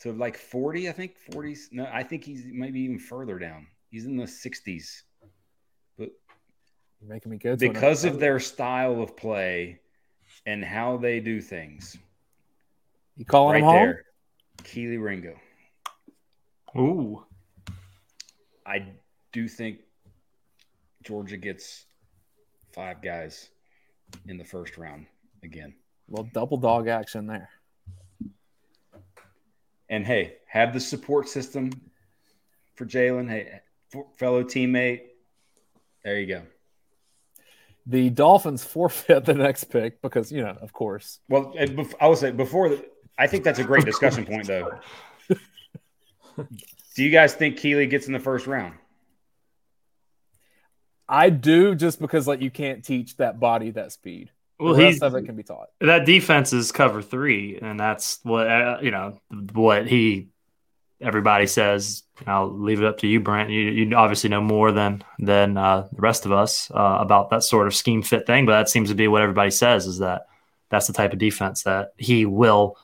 [0.00, 0.88] to like forty.
[0.88, 1.56] I think forty.
[1.70, 3.66] No, I think he's maybe even further down.
[3.90, 5.04] He's in the sixties,
[7.00, 9.80] You're making me go because of their style of play
[10.46, 11.96] and how they do things,
[13.16, 13.74] you calling right him home?
[13.74, 14.04] there,
[14.62, 15.34] Kelee Ringo.
[16.76, 17.24] Ooh,
[18.66, 18.86] I
[19.32, 19.80] do think
[21.02, 21.84] Georgia gets
[22.72, 23.48] five guys
[24.26, 25.06] in the first round
[25.42, 25.74] again.
[26.08, 27.48] Well, double dog action there.
[29.88, 31.70] And hey, have the support system
[32.74, 33.28] for Jalen.
[33.28, 33.60] Hey,
[34.16, 35.02] fellow teammate.
[36.04, 36.42] There you go.
[37.86, 41.20] The Dolphins forfeit the next pick because, you know, of course.
[41.28, 42.84] Well, and bef- I would say before the,
[43.18, 44.72] I think that's a great discussion point, though.
[46.36, 48.74] Do you guys think Kelee gets in the first round?
[51.08, 54.30] I do just because, like, you can't teach that body that speed.
[54.58, 55.68] well, the rest he's of it can be taught.
[55.80, 59.20] that defense is cover three, and that's what uh, you know
[59.52, 60.28] what he
[61.00, 62.02] everybody says.
[62.26, 63.50] I'll leave it up to you, Brent.
[63.50, 67.42] You, you obviously know more than than uh, the rest of us uh, about that
[67.42, 70.26] sort of scheme fit thing, but that seems to be what everybody says is that
[70.70, 72.76] that's the type of defense that he will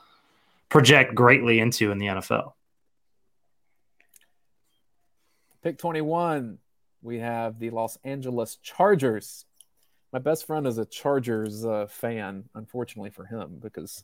[0.69, 2.53] project greatly into in the NFL.
[5.61, 6.57] Pick 21,
[7.01, 9.45] we have the Los Angeles Chargers.
[10.11, 14.03] my best friend is a Chargers uh, fan, unfortunately for him, because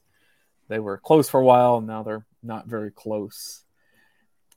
[0.69, 3.63] they were close for a while and now they're not very close.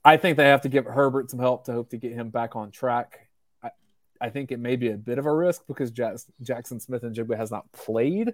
[0.04, 2.56] I think they have to give Herbert some help to hope to get him back
[2.56, 3.28] on track.
[3.62, 3.70] I,
[4.20, 7.70] I think it may be a bit of a risk because Jaxon Smith-Njigba has not
[7.72, 8.32] played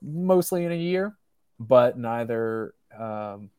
[0.00, 1.16] mostly in a year,
[1.58, 3.50] but neither, um,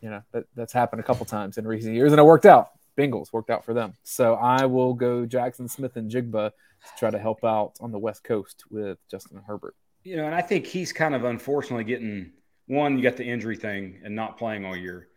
[0.00, 2.70] you know, that, that's happened a couple times in recent years and it worked out.
[2.96, 3.92] Bengals worked out for them.
[4.02, 8.64] So I will go Jaxon Smith-Njigba to try to help out on the West Coast
[8.70, 9.74] with Justin Herbert.
[10.02, 12.32] You know, and I think he's kind of unfortunately getting
[12.68, 15.08] one, you got the injury thing and not playing all year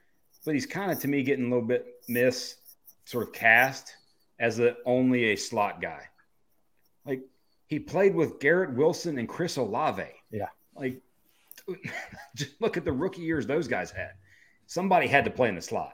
[0.45, 2.55] but he's kind of to me getting a little bit miss
[3.05, 3.95] sort of cast
[4.39, 6.01] as a, only a slot guy.
[7.05, 7.21] Like
[7.67, 10.03] he played with Garrett Wilson and Chris Olave.
[10.31, 10.47] Yeah.
[10.75, 11.01] Like
[12.35, 14.11] just look at the rookie years those guys had.
[14.67, 15.93] Somebody had to play in the slot,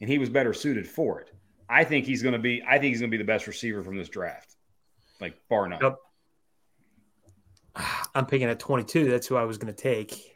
[0.00, 1.30] and he was better suited for it.
[1.68, 2.62] I think he's going to be.
[2.66, 4.56] I think he's going to be the best receiver from this draft,
[5.20, 5.80] like bar none.
[5.82, 5.96] Yep.
[8.14, 9.10] I'm picking at 22.
[9.10, 10.33] That's who I was going to take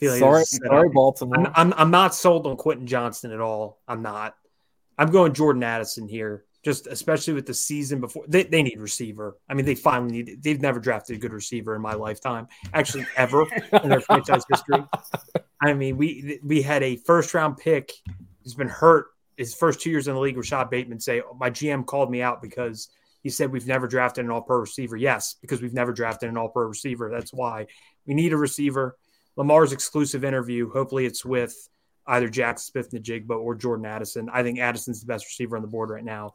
[0.00, 1.38] like sorry, sorry, Baltimore.
[1.38, 3.80] I'm, I'm, I'm not sold on Quentin Johnston at all.
[3.86, 4.34] I'm not.
[4.98, 8.24] I'm going Jordan Addison here, just especially with the season before.
[8.28, 9.38] They, they need receiver.
[9.48, 10.42] I mean, they finally need.
[10.42, 13.46] They've never drafted a good receiver in my lifetime, actually ever
[13.82, 14.84] in their franchise history.
[15.60, 17.92] I mean, we we had a first round pick.
[18.42, 20.36] He's been hurt his first two years in the league.
[20.36, 22.88] Rashod Bateman say, oh, "My GM called me out because."
[23.22, 24.98] He said, We've never drafted an all pro receiver.
[24.98, 27.08] Yes, because we've never drafted an all pro receiver.
[27.10, 27.68] That's why
[28.04, 28.98] we need a receiver.
[29.36, 30.70] Lamar's exclusive interview.
[30.70, 31.54] Hopefully, it's with
[32.06, 34.28] either Jack Smith-Njigba or Jordan Addison.
[34.32, 36.34] I think Addison's the best receiver on the board right now.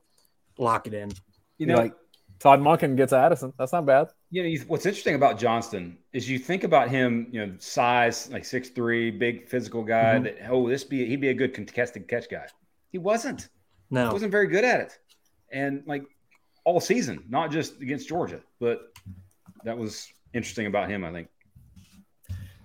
[0.58, 1.12] Lock it in.
[1.58, 1.94] You know, like
[2.40, 3.54] Todd Monken gets Addison.
[3.58, 4.08] That's not bad.
[4.32, 8.46] You know, what's interesting about Johnston is you think about him, you know, size like
[8.46, 10.16] six three, big physical guy.
[10.16, 10.24] Mm-hmm.
[10.24, 12.48] That oh, this be he'd be a good contested catch guy.
[12.92, 13.50] He wasn't.
[13.90, 15.00] No, he wasn't very good at it,
[15.52, 16.04] and like
[16.64, 18.94] all season, not just against Georgia, but
[19.64, 21.04] that was interesting about him.
[21.04, 21.28] I think.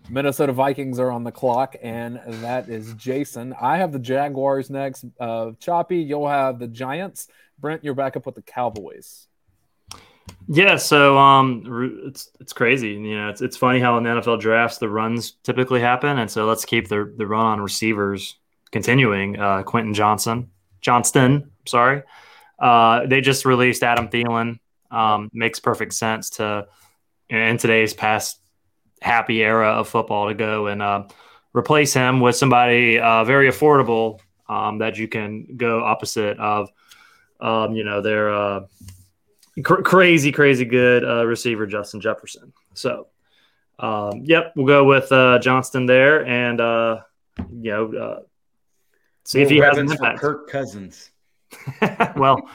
[0.09, 3.55] Minnesota Vikings are on the clock, and that is Jason.
[3.61, 5.05] I have the Jaguars next.
[5.19, 7.29] Uh, Choppy, you'll have the Giants.
[7.59, 9.27] Brent, you're back up with the Cowboys.
[10.47, 12.91] Yeah, so um, it's it's crazy.
[12.91, 16.31] You know, it's it's funny how in the NFL drafts the runs typically happen, and
[16.31, 18.37] so let's keep the the run on receivers
[18.71, 19.39] continuing.
[19.39, 20.51] Uh, Quentin Johnson,
[20.83, 22.03] Johnston, sorry,
[22.59, 24.59] uh, they just released Adam Thielen.
[24.91, 26.67] Um, makes perfect sense to
[27.31, 28.39] in today's past
[29.05, 31.05] happy era of football to go and uh,
[31.53, 36.71] replace him with somebody uh, very affordable um, that you can go opposite of,
[37.39, 38.61] um, you know, their uh,
[39.63, 42.55] cr- crazy, crazy good uh, receiver, Justin Jefferson.
[42.73, 43.09] So,
[43.79, 47.01] um, yep, we'll go with uh, Johnston there and, uh,
[47.53, 48.25] you know,
[49.25, 50.21] see if he has an impact.
[50.21, 51.11] Kirk Cousins.
[52.17, 52.49] well,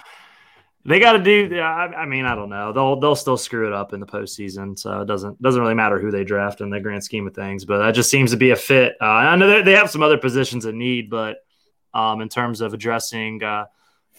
[0.90, 1.60] they got to do.
[1.60, 2.74] I, I, mean, I don't know.
[2.74, 6.00] They'll they'll still screw it up in the postseason, so it doesn't doesn't really matter
[6.00, 7.64] who they draft in the grand scheme of things.
[7.64, 8.96] But that just seems to be a fit.
[9.00, 11.46] Uh, I know they, have some other positions in need, but
[11.94, 13.66] um, in terms of addressing, uh,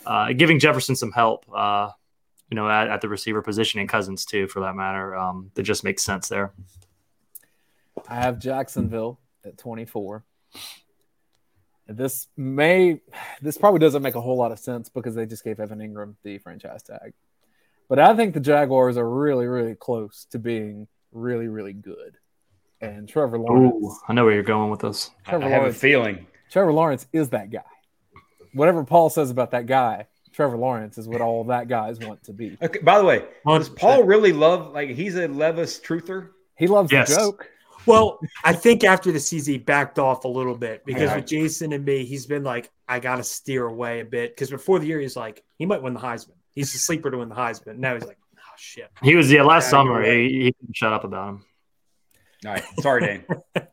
[0.06, 1.90] uh, giving Jefferson some help, uh,
[2.50, 5.64] you know, at, at, the receiver position and Cousins too, for that matter, um, that
[5.64, 6.52] just makes sense there.
[8.06, 10.24] I have Jacksonville at twenty four.
[11.90, 13.00] This may,
[13.42, 16.14] this probably doesn't make a whole lot of sense because they just gave Evan Engram
[16.22, 17.14] the franchise tag.
[17.88, 22.16] But I think the Jaguars are really, really close to being really, really good.
[22.80, 23.74] And Trevor Lawrence.
[23.74, 25.10] Ooh, I know where you're going with this.
[25.26, 26.26] Trevor I have Lawrence, a feeling.
[26.50, 27.62] Trevor Lawrence is that guy.
[28.54, 32.32] Whatever Paul says about that guy, Trevor Lawrence is what all that guys want to
[32.32, 32.56] be.
[32.62, 32.78] Okay.
[32.80, 36.28] By the way, does Paul really love like he's a Levis truther?
[36.56, 37.10] He loves yes.
[37.10, 37.50] the joke.
[37.86, 41.16] Well, I think after the season, he backed off a little bit because yeah.
[41.16, 44.34] with Jason and me, he's been like, I got to steer away a bit.
[44.34, 46.34] Because before the year, he's like, he might win the Heisman.
[46.52, 47.78] He's a sleeper to win the Heisman.
[47.78, 48.90] Now he's like, oh, shit.
[49.02, 51.44] He was, yeah, last yeah, summer, he, he couldn't shut up about him.
[52.46, 52.64] All right.
[52.80, 53.24] Sorry, Dayne.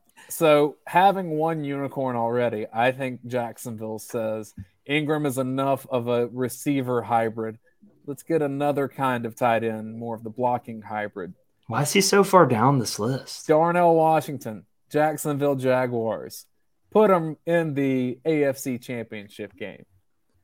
[0.30, 4.54] so, having one unicorn already, I think Jacksonville says
[4.90, 7.60] Engram is enough of a receiver hybrid.
[8.06, 11.34] Let's get another kind of tight end, more of the blocking hybrid.
[11.68, 13.48] Why is he so far down this list?
[13.48, 16.46] Darnell Washington, Jacksonville Jaguars.
[16.92, 19.86] Put him in the AFC Championship game.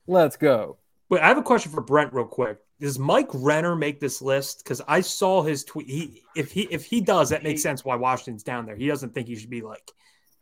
[0.06, 0.76] Let's go.
[1.08, 2.58] Wait, I have a question for Brent, real quick.
[2.78, 4.62] Does Mike Renner make this list?
[4.62, 5.88] Because I saw his tweet.
[5.88, 8.76] He, if he if he does, that makes sense why Washington's down there.
[8.76, 9.90] He doesn't think he should be like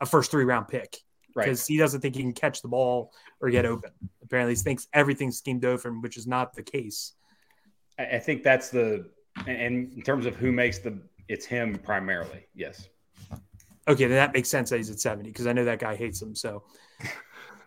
[0.01, 0.97] a first three round pick
[1.35, 1.67] because right.
[1.69, 3.91] he doesn't think he can catch the ball or get open.
[4.23, 7.13] Apparently, he thinks everything's schemed open, which is not the case.
[7.99, 9.11] I think that's the
[9.47, 12.47] and in terms of who makes the, it's him primarily.
[12.55, 12.89] Yes.
[13.89, 16.23] Okay, then that makes sense that he's at 70 because I know that guy hates
[16.23, 16.35] him.
[16.35, 16.63] So,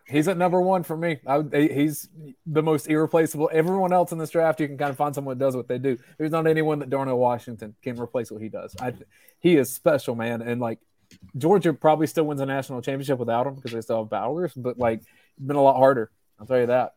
[0.08, 1.20] he's at number one for me.
[1.26, 2.08] I, he's
[2.46, 3.50] the most irreplaceable.
[3.52, 5.78] Everyone else in this draft, you can kind of find someone that does what they
[5.78, 5.98] do.
[6.18, 8.76] There's not anyone that Darnell Washington can replace what he does.
[8.80, 8.94] I,
[9.40, 10.42] he is special, man.
[10.42, 10.80] And like
[11.38, 14.78] Georgia probably still wins a national championship without him because they still have Bowers, but
[14.78, 16.12] like it's been a lot harder.
[16.40, 16.94] I'll tell you that.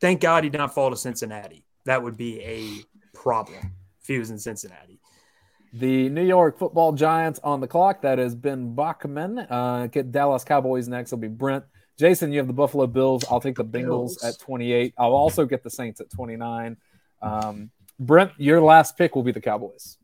[0.00, 1.64] Thank God he did not fall to Cincinnati.
[1.84, 2.84] That would be a
[3.22, 4.98] problem if he was in Cincinnati.
[5.72, 8.02] The New York Football Giants on the clock.
[8.02, 9.38] That is Ben Bachmann.
[9.38, 11.12] Uh, get Dallas Cowboys next.
[11.12, 11.64] It'll be Brent.
[11.98, 13.24] Jason, you have the Buffalo Bills.
[13.30, 14.24] I'll take the Bengals Bills.
[14.24, 14.94] at 28.
[14.98, 16.76] I'll also get the Saints at 29.
[17.22, 19.96] Um, Brent, your last pick will be the Cowboys.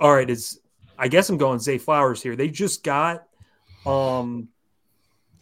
[0.00, 0.28] All right.
[0.30, 0.60] Is
[0.98, 2.36] I guess I'm going Zay Flowers here.
[2.36, 3.26] They just got
[3.84, 4.48] um,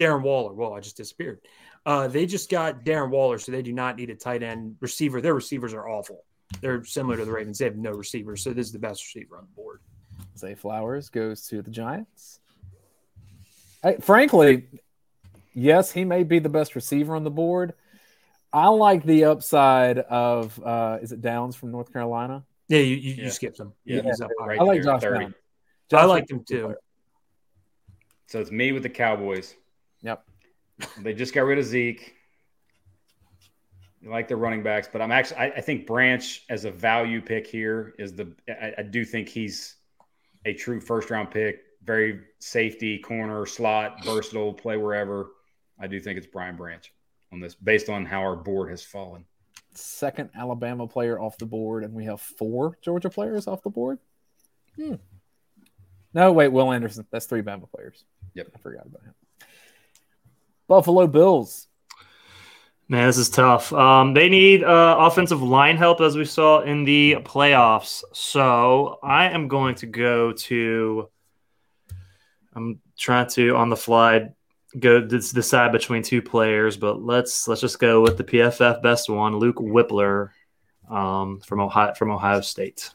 [0.00, 0.54] Darren Waller.
[0.54, 1.40] Well, I just disappeared.
[1.86, 5.20] Uh, they just got Darren Waller, so they do not need a tight end receiver.
[5.20, 6.24] Their receivers are awful.
[6.60, 7.58] They're similar to the Ravens.
[7.58, 9.80] They have no receivers, so this is the best receiver on the board.
[10.36, 12.40] Zay Flowers goes to the Giants.
[13.82, 14.66] I, frankly,
[15.54, 17.74] yes, he may be the best receiver on the board.
[18.52, 22.44] I like the upside of uh, is it Downs from North Carolina?
[22.68, 23.24] Yeah, you, you, yeah.
[23.24, 23.72] you skipped him.
[23.84, 24.00] Yeah,
[24.40, 25.34] right I like Josh Downs.
[25.90, 26.74] Josh I like him too.
[28.28, 29.54] So it's me with the Cowboys.
[30.02, 30.24] Yep.
[31.02, 32.14] They just got rid of Zeke
[34.04, 37.46] like the running backs, but I'm actually I, I, think Branch as a value pick
[37.46, 39.76] here is the I, I, do think he's
[40.44, 45.30] a true first round pick, very safety corner slot, versatile, play wherever.
[45.78, 46.92] I do think it's Brian Branch
[47.32, 49.24] on this based on how our board has fallen.
[49.74, 53.98] Second Alabama player off the board, and we have four Georgia players off the board.
[54.76, 54.94] Hmm.
[56.12, 57.06] No, wait, Will Anderson.
[57.10, 58.04] That's three Bama players.
[58.34, 59.14] Yep, I forgot about him.
[60.68, 61.66] Buffalo Bills
[62.86, 63.72] Man, this is tough.
[63.72, 68.04] Um, they need uh, offensive line help, as we saw in the playoffs.
[68.12, 71.08] So I am going to go to.
[72.54, 74.28] I'm trying to on the fly
[74.78, 79.38] go decide between two players, but let's let's just go with the PFF best one,
[79.38, 80.30] Luke Wypler,
[80.90, 82.90] um, from Ohio from Ohio State.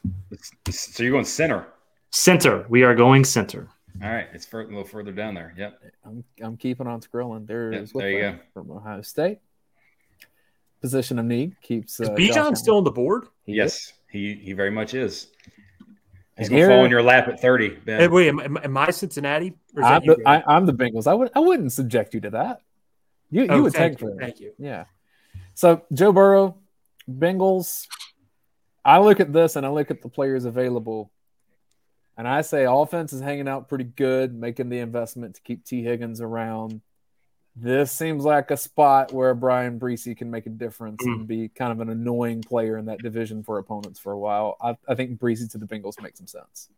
[0.70, 1.66] So you're going center.
[2.10, 2.64] Center.
[2.68, 3.68] We are going center.
[4.02, 5.52] All right, it's a little further down there.
[5.56, 5.82] Yep.
[6.06, 7.46] I'm, I'm keeping on scrolling.
[7.46, 8.38] There yep, there you go.
[8.54, 9.40] from Ohio State
[10.80, 11.56] position of need.
[11.62, 13.26] Keeps uh, is Bijan still on the board?
[13.44, 13.92] He yes, is.
[14.10, 15.28] he he very much is.
[16.38, 17.68] He's gonna fall in your lap at thirty.
[17.68, 18.00] Ben.
[18.00, 19.52] Hey, wait, am, am I Cincinnati?
[19.76, 21.06] I'm the, I, am the Bengals.
[21.06, 22.62] I would I wouldn't subject you to that.
[23.30, 24.52] You oh, you would take for Thank you.
[24.58, 24.84] Yeah.
[25.54, 26.56] So Joe Burrow,
[27.08, 27.86] Bengals.
[28.82, 31.12] I look at this and I look at the players available,
[32.16, 35.82] and I say offense is hanging out pretty good, making the investment to keep Tee
[35.82, 36.80] Higgins around
[37.56, 41.12] this seems like a spot where Bryan Bresee can make a difference mm.
[41.12, 44.56] and be kind of an annoying player in that division for opponents for a while.
[44.60, 46.68] I, I think Breesy to the Bengals makes some sense.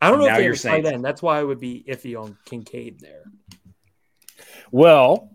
[0.00, 1.00] I don't know now if you're saying that.
[1.00, 3.24] That's why I would be iffy on Kincaid there.
[4.70, 5.30] Well,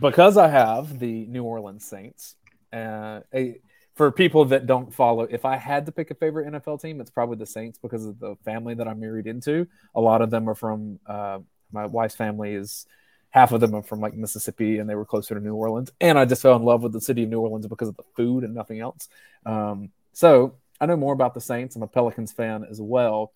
[0.00, 2.36] because I have the New Orleans Saints,
[2.72, 3.56] uh, a,
[3.94, 7.10] for people that don't follow, if I had to pick a favorite NFL team, it's
[7.10, 9.66] probably the Saints because of the family that I'm married into.
[9.94, 11.38] A lot of them are from uh,
[11.72, 12.86] my wife's family is
[13.30, 15.90] half of them are from like Mississippi and they were closer to New Orleans.
[16.00, 18.04] And I just fell in love with the city of New Orleans because of the
[18.16, 19.08] food and nothing else.
[19.44, 21.76] Um, so I know more about the Saints.
[21.76, 23.32] I'm a Pelicans fan as well.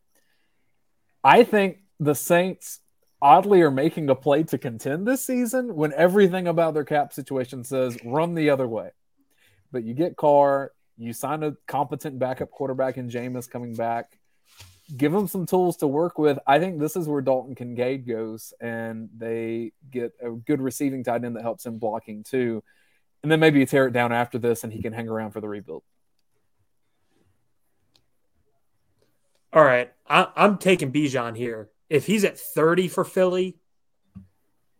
[1.22, 2.80] I think the Saints
[3.20, 7.64] oddly are making a play to contend this season when everything about their cap situation
[7.64, 8.91] says run the other way.
[9.72, 14.19] But you get Carr, you sign a competent backup quarterback in Jameis coming back
[14.97, 16.38] give them some tools to work with.
[16.47, 21.24] I think this is where Dalton Kincaid goes, and they get a good receiving tight
[21.24, 22.62] end that helps him blocking too.
[23.22, 25.41] And then maybe you tear it down after this, and he can hang around for
[25.41, 25.82] the rebuild.
[29.53, 31.70] All right, I, am taking Bijan here.
[31.88, 33.59] If he's at 30 for Philly,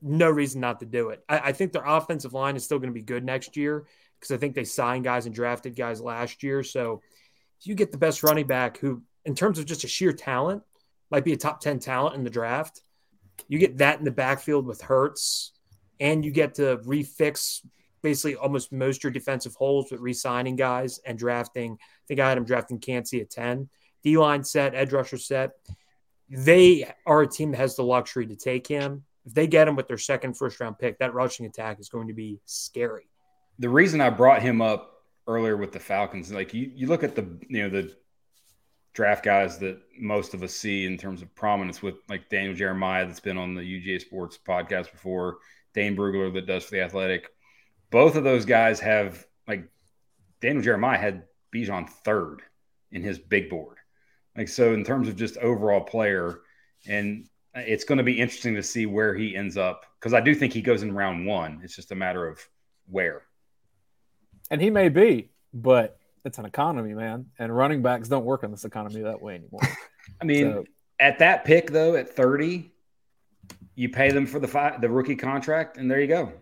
[0.01, 1.25] no reason not to do it.
[1.29, 3.87] I, I think their offensive line is still going to be good next year
[4.19, 6.63] because I think they signed guys and drafted guys last year.
[6.63, 7.03] So
[7.61, 10.63] if you get the best running back who in terms of just a sheer talent,
[11.11, 12.83] might be a top 10 talent in the draft.
[13.49, 15.53] You get that in the backfield with Hurts,
[15.99, 17.65] and you get to refix
[18.03, 21.73] basically almost most your defensive holes with re-signing guys and drafting.
[21.81, 23.69] I think I had him drafting Kancey at 10.
[24.03, 25.53] D line set, edge rusher set.
[26.29, 29.05] They are a team that has the luxury to take him.
[29.27, 32.09] If they get him with their second first round pick, that rushing attack is going
[32.09, 33.09] to be scary.
[33.59, 37.15] The reason I brought him up earlier with the Falcons, like you, you look at
[37.15, 37.95] the you know the
[38.93, 43.07] draft guys that most of us see in terms of prominence with like Daniel Jeremiah
[43.07, 45.39] that's been on the UGA Sports podcast before,
[45.75, 47.29] Dane Brugler that does for the Athletic.
[47.91, 49.69] Both of those guys have like
[50.41, 51.25] Daniel Jeremiah had
[51.55, 52.43] Bijan third
[52.91, 53.77] in his big board.
[54.37, 56.41] Like so in terms of just overall player
[56.87, 60.35] and it's going to be interesting to see where he ends up because I do
[60.35, 61.61] think he goes in round one.
[61.63, 62.41] It's just a matter of
[62.89, 63.23] where.
[64.51, 67.27] And he may be, but it's an economy, man.
[67.39, 69.63] And running backs don't work in this economy that way anymore.
[70.21, 70.65] I mean, so,
[70.99, 72.71] at that pick though, at 30,
[73.75, 76.33] you pay them for the five, the rookie contract, and there you go.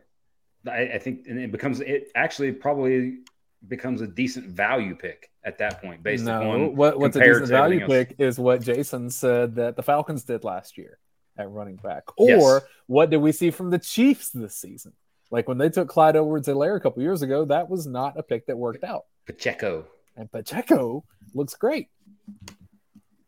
[0.66, 3.18] I, I think and it becomes it actually probably
[3.66, 7.48] becomes a decent value pick at that point based no, on what, what's a decent
[7.48, 10.98] value pick is what Jason said that the Falcons did last year
[11.36, 12.04] at running back.
[12.16, 12.62] Or yes.
[12.86, 14.92] what did we see from the Chiefs this season?
[15.30, 18.46] Like when they took Clyde Edwards-Helaire a couple years ago, that was not a pick
[18.46, 19.04] that worked out.
[19.26, 19.86] Pacheco.
[20.16, 21.04] And Pacheco
[21.34, 21.88] looks great.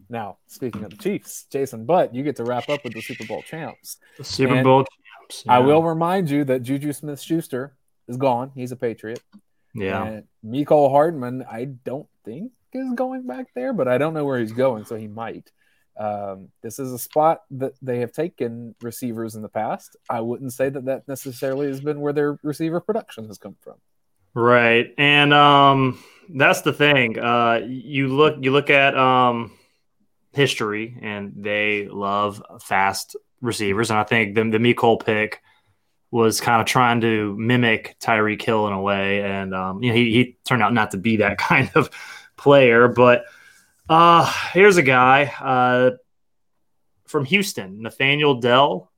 [0.08, 3.26] Now, speaking of the Chiefs, Jason Butt, you get to wrap up with the Super
[3.26, 3.98] Bowl champs.
[4.18, 5.44] The Super and Bowl champs.
[5.46, 5.52] Yeah.
[5.52, 7.76] I will remind you that JuJu Smith-Schuster
[8.08, 8.50] is gone.
[8.54, 9.22] He's a Patriot.
[9.72, 10.04] Yeah.
[10.04, 14.40] And Mecole Hardman, I don't think is going back there, but I don't know where
[14.40, 15.52] he's going, so he might.
[16.00, 19.96] Um, this is a spot that they have taken receivers in the past.
[20.08, 23.74] I wouldn't say that that necessarily has been where their receiver production has come from.
[24.32, 27.18] Right, and um, that's the thing.
[27.18, 29.52] Uh, you look, you look at um,
[30.32, 35.42] history, and they love fast receivers, and I think the the Mecole pick
[36.10, 39.96] was kind of trying to mimic Tyreek Hill in a way, and um, you know
[39.96, 41.90] he, he turned out not to be that kind of
[42.38, 42.88] player.
[42.88, 43.24] But
[43.90, 45.90] uh, here's a guy uh,
[47.06, 48.88] from Houston, Nathaniel Dell.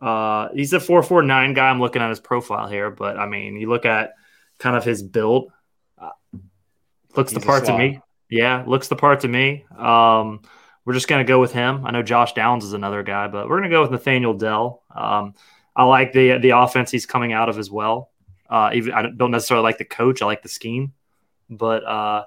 [0.00, 1.68] Uh, he's a four four nine guy.
[1.68, 4.14] I'm looking at his profile here, but I mean, you look at
[4.58, 5.52] kind of his build,
[5.98, 6.08] uh,
[7.14, 8.00] looks he's the part to me.
[8.30, 9.66] Yeah, looks the part to me.
[9.76, 10.40] Um,
[10.86, 11.84] we're just gonna go with him.
[11.84, 14.84] I know Josh Downs is another guy, but we're gonna go with Nathaniel Dell.
[14.94, 15.34] Um,
[15.76, 18.10] I like the the offense he's coming out of as well.
[18.48, 20.22] Uh, even I don't necessarily like the coach.
[20.22, 20.94] I like the scheme,
[21.50, 22.24] but uh,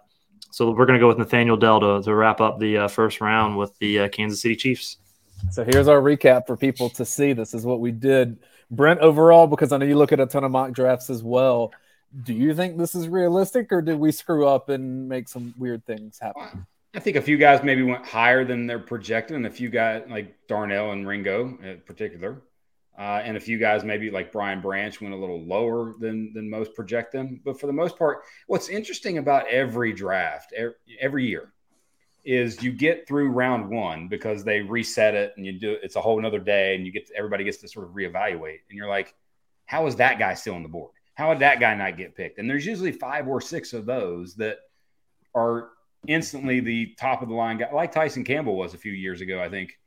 [0.51, 3.21] so we're going to go with Nathaniel Dell to, to wrap up the uh, first
[3.21, 4.97] round with the uh, Kansas City Chiefs.
[5.49, 7.33] So here's our recap for people to see.
[7.33, 8.37] This is what we did.
[8.69, 11.73] Brent, overall, because I know you look at a ton of mock drafts as well.
[12.23, 15.85] Do you think this is realistic, or did we screw up and make some weird
[15.85, 16.67] things happen?
[16.93, 20.03] I think a few guys maybe went higher than they're projected, and a few guys
[20.09, 22.41] like Darnell and Ringo in particular
[22.97, 26.49] uh, and a few guys maybe like Brian Branch went a little lower than than
[26.49, 27.39] most project them.
[27.43, 30.53] But for the most part, what's interesting about every draft
[30.99, 31.53] every year
[32.23, 36.01] is you get through round one because they reset it and you do it's a
[36.01, 38.89] whole another day and you get to, everybody gets to sort of reevaluate and you're
[38.89, 39.15] like,
[39.65, 40.91] how is that guy still on the board?
[41.15, 42.37] How would that guy not get picked?
[42.39, 44.57] And there's usually five or six of those that
[45.33, 45.69] are
[46.07, 49.41] instantly the top of the line guy, like Tyson Campbell was a few years ago,
[49.41, 49.77] I think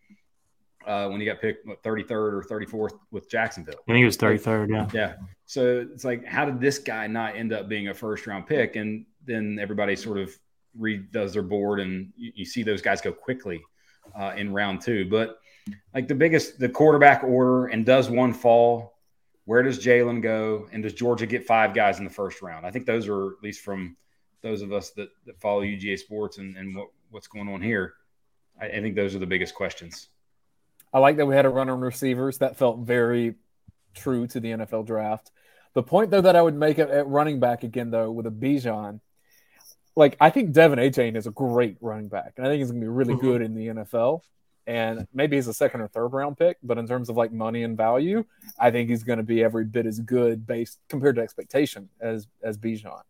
[0.86, 3.74] uh, when he got picked what, 33rd or 34th with Jacksonville.
[3.74, 4.88] I think he was 33rd, yeah.
[4.92, 5.14] Yeah.
[5.46, 8.76] So it's like, how did this guy not end up being a first round pick?
[8.76, 10.36] And then everybody sort of
[10.78, 13.62] redoes their board and you, you see those guys go quickly
[14.18, 15.08] uh, in round two.
[15.08, 15.38] But
[15.94, 18.92] like the biggest, the quarterback order and does one fall?
[19.46, 20.68] Where does Jalen go?
[20.72, 22.66] And does Georgia get five guys in the first round?
[22.66, 23.96] I think those are at least from
[24.42, 27.94] those of us that, that follow UGA sports and, and what, what's going on here.
[28.60, 30.08] I, I think those are the biggest questions.
[30.94, 32.38] I like that we had a run on receivers.
[32.38, 33.34] That felt very
[33.94, 35.32] true to the NFL draft.
[35.74, 39.00] The point though that I would make at running back again though with a Bijan,
[39.96, 42.80] like I think De'Von Achane is a great running back, and I think he's gonna
[42.80, 43.26] be really mm-hmm.
[43.26, 44.20] good in the NFL.
[44.66, 47.64] And maybe he's a second or third round pick, but in terms of like money
[47.64, 48.24] and value,
[48.58, 52.26] I think he's going to be every bit as good based compared to expectation as
[52.42, 53.02] as Bijan.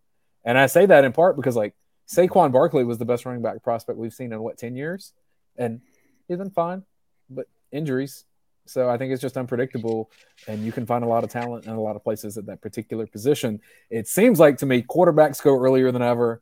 [0.45, 1.77] And I say that in part because like
[2.09, 5.13] Saquon Barkley was the best running back prospect we've seen in what ten years,
[5.57, 5.81] and
[6.27, 6.83] he's been fine,
[7.31, 8.25] but injuries.
[8.67, 10.11] So I think it's just unpredictable,
[10.49, 12.63] and you can find a lot of talent in a lot of places at that
[12.63, 13.61] particular position.
[13.91, 16.41] It seems like to me, quarterbacks go earlier than ever,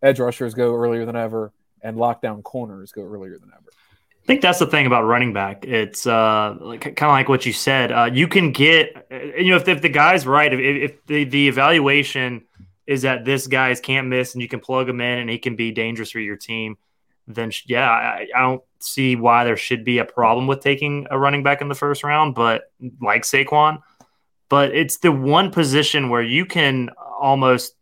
[0.00, 3.70] edge rushers go earlier than ever, and lockdown corners go earlier than ever.
[4.22, 5.66] I think that's the thing about running back.
[5.66, 7.92] It's uh, like, kind of like what you said.
[7.92, 11.48] Uh, you can get, you know, if, if the guy's right, if, if the, the
[11.48, 12.44] evaluation
[12.86, 15.56] is that this guy's can't miss and you can plug him in and he can
[15.56, 16.78] be dangerous for your team,
[17.26, 21.18] then yeah, I, I, don't see why there should be a problem with taking a
[21.18, 22.70] running back in the first round, but
[23.00, 23.80] like Saquon.
[24.50, 27.74] But it's the one position where you can almost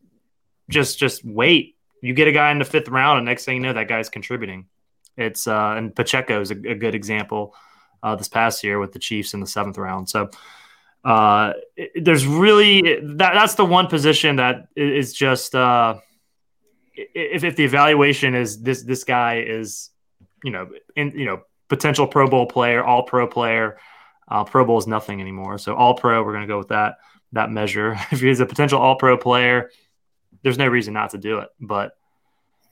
[0.71, 1.77] just just wait.
[2.03, 4.09] You get a guy in the fifth round, and next thing you know, that guy's
[4.09, 4.67] contributing.
[5.17, 7.55] It's uh, and Pacheco is a, a good example
[8.03, 10.09] uh, this past year with the Chiefs in the seventh round.
[10.09, 10.31] So
[11.05, 11.55] uh,
[11.97, 15.97] there's really that that's the one position that is just uh,
[16.95, 19.91] if, if the evaluation is this this guy is
[20.45, 23.79] you know in you know potential Pro Bowl player, All Pro player,
[24.29, 25.59] uh, Pro Bowl is nothing anymore.
[25.59, 26.99] So All Pro, we're going to go with that
[27.33, 27.97] that measure.
[28.13, 29.71] If he's a potential All Pro player,
[30.43, 31.49] there's no reason not to do it.
[31.61, 31.97] But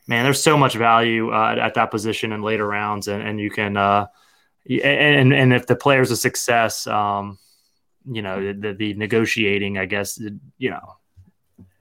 [0.07, 3.41] man, there's so much value uh, at, at, that position in later rounds, and, and
[3.41, 4.07] you can uh,
[4.69, 7.39] and and if the player's a success, um,
[8.05, 10.19] you know, the, the negotiating, I guess,
[10.59, 10.97] you know,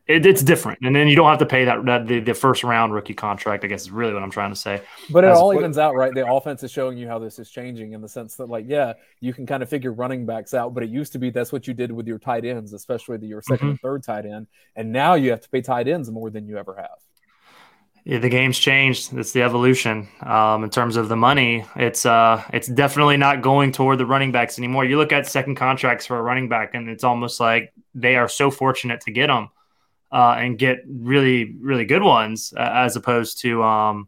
[0.10, 2.64] it, it's different, and then you don't have to pay that, that the, the first
[2.64, 3.64] round rookie contract.
[3.64, 4.82] I guess is really what I'm trying to say.
[5.12, 6.12] But it As, all evens out, right?
[6.12, 8.94] The offense is showing you how this is changing in the sense that, like, yeah,
[9.20, 11.68] you can kind of figure running backs out, but it used to be that's what
[11.68, 13.68] you did with your tight ends, especially the, your 2nd mm-hmm.
[13.68, 16.58] and third tight end, and now you have to pay tight ends more than you
[16.58, 16.98] ever have.
[18.04, 19.14] Yeah, the game's changed.
[19.14, 20.08] It's the evolution.
[20.24, 24.32] Um, in terms of the money, it's uh, it's definitely not going toward the running
[24.32, 24.86] backs anymore.
[24.86, 28.28] You look at second contracts for a running back, and it's almost like they are
[28.28, 29.50] so fortunate to get them
[30.12, 34.08] uh, and get really, really good ones uh, as opposed to, um,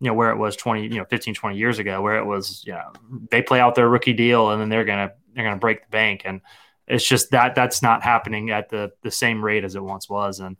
[0.00, 2.64] you know, where it was 20, you know, 15, 20 years ago, where it was,
[2.66, 2.92] you know,
[3.30, 6.22] they play out their rookie deal and then they're to, they're to break the bank.
[6.24, 6.40] And
[6.86, 10.40] it's just that that's not happening at the, the same rate as it once was.
[10.40, 10.56] And,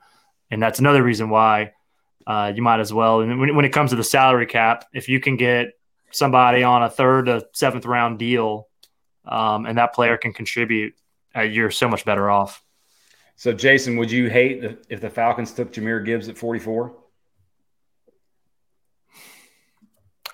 [0.51, 1.73] and that's another reason why
[2.27, 3.21] uh, you might as well.
[3.21, 5.73] And when, when it comes to the salary cap, if you can get
[6.13, 8.69] somebody on a third to seventh round deal
[9.25, 10.95] um, and that player can contribute,
[11.35, 12.63] uh, you're so much better off.
[13.41, 16.95] So, Jason, would you hate if the Falcons took Jahmyr Gibbs at 44?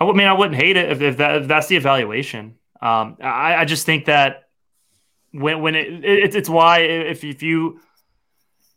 [0.00, 2.56] I mean, I wouldn't hate it if, if, that, if that's the evaluation.
[2.82, 4.48] Um, I, I, just think that
[5.30, 7.78] when when it, it it's why if if you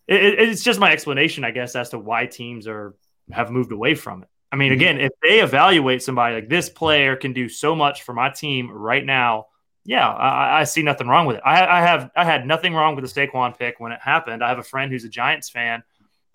[0.07, 2.95] it, it's just my explanation, I guess, as to why teams are
[3.31, 4.29] have moved away from it.
[4.51, 4.79] I mean, mm-hmm.
[4.79, 8.71] again, if they evaluate somebody like this player can do so much for my team
[8.71, 9.47] right now,
[9.89, 11.41] yeah, I, I, see nothing wrong with it.
[11.43, 14.43] I, I, have I had nothing wrong with the Saquon pick when it happened.
[14.43, 15.81] I have a friend who's a Giants fan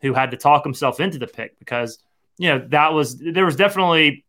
[0.02, 2.00] who had to talk himself into the pick because
[2.36, 4.24] you know that was there was definitely,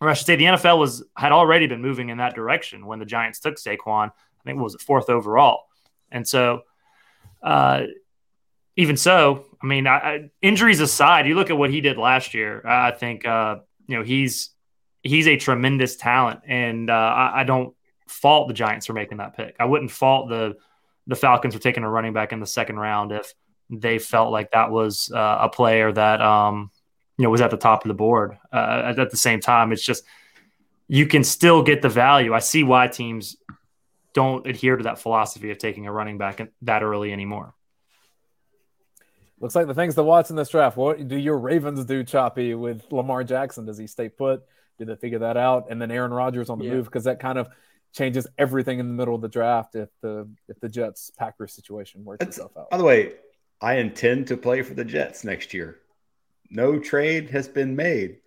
[0.00, 2.98] or I should say, the NFL was had already been moving in that direction when
[2.98, 4.08] the Giants took Saquon.
[4.08, 5.64] I think it was fourth overall,
[6.10, 6.62] and so
[7.42, 7.82] uh,
[8.76, 12.66] even so, I mean, I, injuries aside, you look at what he did last year.
[12.66, 13.56] I think uh,
[13.86, 14.48] you know he's
[15.02, 17.74] he's a tremendous talent, and uh, I, I don't
[18.12, 19.56] fault the Giants for making that pick.
[19.58, 20.56] I wouldn't fault the
[21.06, 23.34] the Falcons for taking a running back in the second round if
[23.70, 26.70] they felt like that was uh, a player that um,
[27.16, 28.38] you know was at the top of the board.
[28.52, 30.04] Uh, at, at the same time, it's just
[30.88, 32.34] you can still get the value.
[32.34, 33.36] I see why teams
[34.12, 37.54] don't adhere to that philosophy of taking a running back that early anymore.
[39.40, 40.76] Looks like the things to watch in this draft.
[40.76, 43.64] What do your Ravens do, Choppy, with Lamar Jackson?
[43.64, 44.44] Does he stay put?
[44.78, 45.66] Did they figure that out?
[45.68, 46.74] And then Aaron Rodgers on the yeah.
[46.74, 47.48] move because that kind of
[47.92, 52.04] changes everything in the middle of the draft if the if the Jets Packers situation
[52.04, 52.70] works That's, itself out.
[52.70, 53.12] By the way,
[53.60, 55.78] I intend to play for the Jets next year.
[56.50, 58.18] No trade has been made.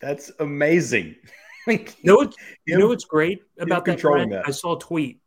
[0.00, 1.16] That's amazing.
[1.66, 2.34] you know, what,
[2.66, 4.42] you know what's great about that, that?
[4.46, 5.20] I saw a tweet.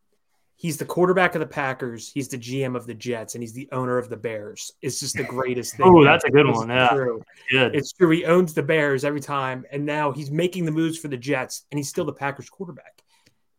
[0.55, 2.11] He's the quarterback of the Packers.
[2.11, 4.71] He's the GM of the Jets, and he's the owner of the Bears.
[4.81, 5.85] It's just the greatest thing.
[5.87, 6.69] oh, that's a good it's one.
[6.69, 7.21] Yeah, true.
[7.51, 7.75] Good.
[7.75, 8.09] It's true.
[8.09, 11.65] He owns the Bears every time, and now he's making the moves for the Jets,
[11.71, 13.03] and he's still the Packers quarterback.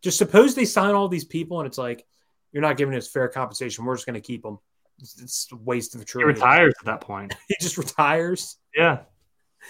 [0.03, 2.05] Just suppose they sign all these people and it's like,
[2.53, 3.85] you're not giving us fair compensation.
[3.85, 4.59] We're just going to keep them.
[5.01, 6.23] It's, it's, a waste of trade.
[6.23, 7.35] He retires at that point.
[7.49, 8.57] he just retires.
[8.75, 9.01] Yeah.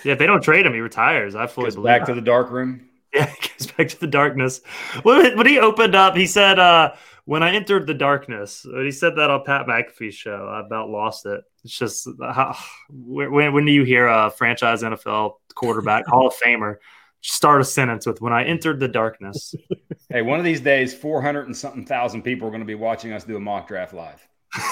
[0.04, 0.12] Yeah.
[0.12, 1.34] If they don't trade him, he retires.
[1.34, 2.06] I fully goes back that.
[2.06, 2.84] to the dark room.
[3.14, 3.32] Yeah.
[3.56, 4.60] Goes back to the darkness.
[5.02, 6.92] When, when he opened up, he said, uh,
[7.24, 10.46] when I entered the darkness, uh, he said that on Pat McAfee's show.
[10.46, 11.42] I about lost it.
[11.64, 12.54] It's just how,
[12.90, 16.76] when, when do you hear a franchise NFL quarterback, Hall of Famer,
[17.20, 19.54] start a sentence with when I entered the darkness.
[20.10, 23.12] hey, one of these days, 400 and something thousand people are going to be watching
[23.12, 24.26] us do a mock draft live.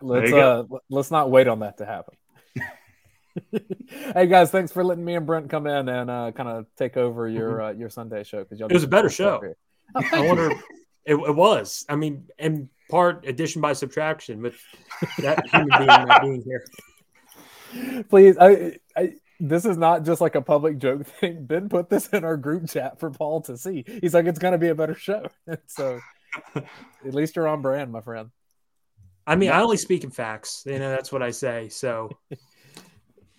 [0.00, 2.14] let's uh, let's not wait on that to happen.
[4.14, 6.96] hey guys, thanks for letting me and Brent come in and uh, kind of take
[6.96, 7.64] over your mm-hmm.
[7.64, 9.42] uh, your Sunday show because it was a better show.
[9.96, 10.50] I wonder,
[11.04, 11.84] it, it, was.
[11.88, 14.56] I mean, in part addition by subtraction with
[15.18, 16.64] that human being not being here.
[18.08, 18.78] Please, I, I
[19.40, 21.46] this is not just like a public joke thing.
[21.46, 23.84] Ben put this in our group chat for Paul to see.
[24.00, 25.26] He's like, it's going to be a better show.
[25.66, 26.00] so
[26.54, 28.30] at least you're on brand, my friend.
[29.26, 30.64] I mean, I only speak in facts.
[30.66, 31.70] You know, that's what I say.
[31.70, 32.10] So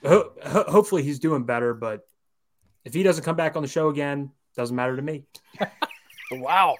[0.04, 1.76] ho- ho- hopefully he's doing better.
[1.76, 2.02] But
[2.84, 5.26] if he doesn't come back on the show again, doesn't matter to me.
[6.32, 6.76] wow.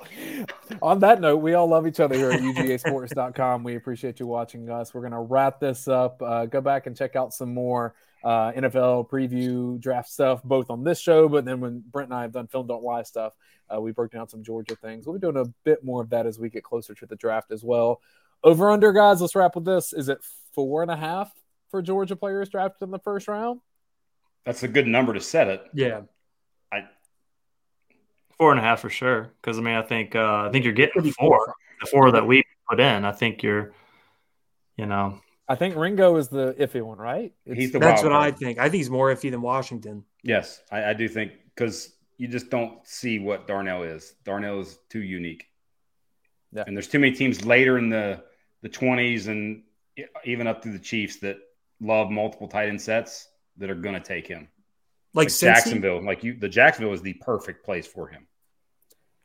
[0.82, 3.64] On that note, we all love each other here at UGAsports.com.
[3.64, 4.94] We appreciate you watching us.
[4.94, 6.20] We're going to wrap this up.
[6.22, 7.94] Uh, go back and check out some more
[8.26, 12.24] uh, NFL preview draft stuff, both on this show, but then when Brent and I
[12.24, 13.34] have done Film Don't Lie stuff,
[13.74, 15.06] uh, we broke down some Georgia things.
[15.06, 17.52] We'll be doing a bit more of that as we get closer to the draft
[17.52, 18.02] as well.
[18.44, 19.94] Over under, guys, let's wrap with this.
[19.94, 20.18] Is it
[20.54, 21.32] four and a half
[21.70, 23.62] for Georgia players drafted in the first round?
[24.44, 25.64] That's a good number to set it.
[25.74, 26.02] Yeah.
[26.72, 26.86] I
[28.40, 29.34] four and a half for sure.
[29.40, 31.54] Because I mean, I think uh, I think you're getting four.
[31.80, 33.74] The four that we put in, I think you're,
[34.78, 37.32] you know, I think Ringo is the iffy one, right?
[37.46, 38.34] It's, he's the that's what card.
[38.34, 38.58] I think.
[38.58, 40.04] I think he's more iffy than Washington.
[40.24, 44.16] Yes, I, I do think because you just don't see what Darnell is.
[44.24, 45.46] Darnell is too unique.
[46.52, 46.64] Yeah.
[46.66, 48.24] And there's too many teams later in the
[48.62, 49.62] the 20s and
[50.24, 51.38] even up through the Chiefs that
[51.80, 53.28] love multiple tight end sets
[53.58, 54.48] that are going to take him.
[55.14, 58.26] Like, Like Cincy, Jacksonville, like you, the Jacksonville is the perfect place for him.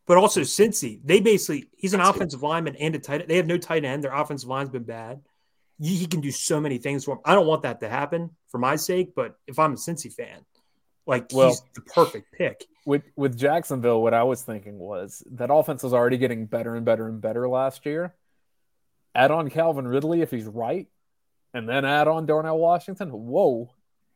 [0.06, 1.00] but also Cincy.
[1.04, 2.16] They basically he's an That's good.
[2.16, 3.22] offensive lineman and a tight.
[3.22, 3.30] End.
[3.30, 4.04] They have no tight end.
[4.04, 5.22] Their offensive line's been bad.
[5.82, 7.20] He can do so many things for him.
[7.24, 10.44] I don't want that to happen for my sake, but if I'm a Cincy fan,
[11.06, 12.66] like Well- he's the perfect pick.
[12.86, 16.84] with with Jacksonville, what I was thinking was that offense was already getting better and
[16.84, 18.14] better and better last year.
[19.14, 20.86] Add on Calvin Ridley if he's right,
[21.54, 23.08] and then add on Darnell Washington.
[23.10, 23.70] Whoa,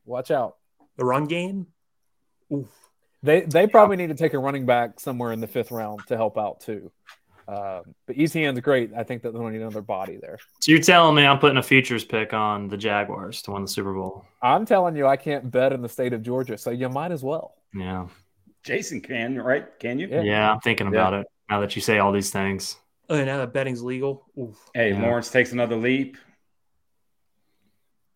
[0.04, 0.56] watch out!
[0.96, 1.66] The run game.
[2.52, 2.68] Oof.
[3.22, 6.16] They they probably need to take a running back somewhere in the fifth round to
[6.16, 6.92] help out too.
[7.46, 8.90] Um, but ETN's great.
[8.96, 10.38] I think that they don't need another body there.
[10.60, 13.68] So you're telling me I'm putting a futures pick on the Jaguars to win the
[13.68, 14.24] Super Bowl?
[14.40, 17.22] I'm telling you, I can't bet in the state of Georgia, so you might as
[17.22, 17.54] well.
[17.74, 18.06] Yeah,
[18.62, 19.66] Jason can, right?
[19.78, 20.08] Can you?
[20.08, 20.22] Yeah.
[20.22, 20.52] yeah.
[20.52, 22.76] I'm thinking about it now that you say all these things.
[23.10, 24.24] Oh, now that betting's legal.
[24.38, 24.56] Oof.
[24.72, 25.02] Hey, Yeah.
[25.02, 26.16] Lawrence takes another leap.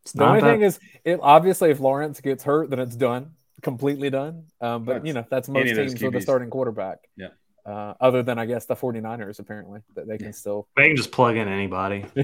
[0.02, 3.32] It's The only that- thing is, it obviously if Lawrence gets hurt, then it's done,
[3.60, 4.44] completely done.
[4.60, 6.98] Um, but That's- you know that's most teams with a starting quarterback.
[7.16, 7.28] Yeah.
[7.68, 10.32] Uh, other than I guess the 49ers apparently that they can Yeah.
[10.32, 10.68] still.
[10.74, 12.06] they can just plug in anybody.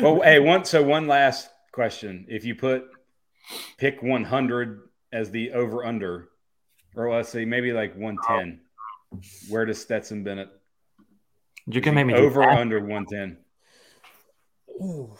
[0.00, 2.86] Well, hey, one so one last question: If you put
[3.76, 6.30] pick 100 as the over under,
[6.96, 8.60] or let's say maybe like 110,
[9.50, 10.48] where does Stetson Bennett
[11.66, 12.58] You can make me over or that.
[12.58, 13.36] under 110?
[14.82, 15.12] Ooh.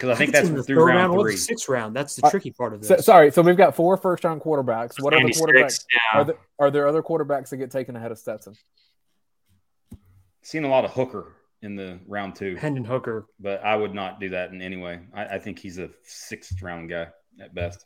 [0.00, 1.32] Because I think could see that's the through third round or three.
[1.32, 1.94] the sixth round.
[1.94, 2.88] That's the Uh, tricky part of this.
[2.88, 4.94] So, sorry, so we've got four first round quarterbacks.
[4.98, 6.20] What other 96, quarterbacks Yeah.
[6.20, 6.36] are there?
[6.58, 8.54] Are there other quarterbacks that get taken ahead of Stetson?
[10.40, 13.26] Seen a lot of Hooker in the round two, Hendon Hooker.
[13.38, 15.00] but I would not do that in any way.
[15.12, 17.08] I, I think he's a sixth round guy
[17.38, 17.84] at best.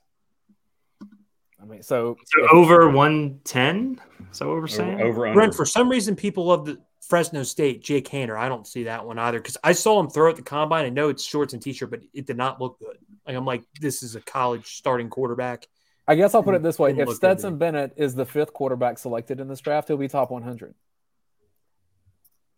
[1.61, 4.01] I mean, so, So over 110?
[4.31, 5.01] Is that what we're saying?
[5.01, 5.35] Over, over under.
[5.41, 6.79] Brent, for some reason, people love the
[7.09, 8.37] Fresno State, Jake Haener.
[8.37, 10.85] I don't see that one either because I saw him throw at the combine.
[10.85, 12.97] I know it's shorts and t-shirt, but it did not look good.
[13.27, 15.69] Like I'm like, this is a college starting quarterback.
[16.07, 18.53] I guess I'll put it this way: if look good, Stetson Bennett is the fifth
[18.53, 20.75] quarterback selected in this draft, he'll be top 100.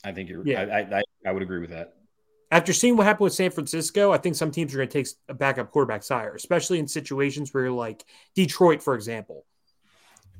[0.04, 0.46] I think you're.
[0.46, 0.62] Yeah.
[0.62, 1.94] I, I, I, I would agree with that.
[2.50, 5.08] After seeing what happened with San Francisco, I think some teams are going to take
[5.28, 8.04] a backup quarterback higher, especially in situations where you're like
[8.36, 9.44] Detroit, for example.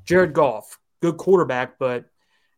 [0.05, 2.05] Jared Goff, good quarterback, but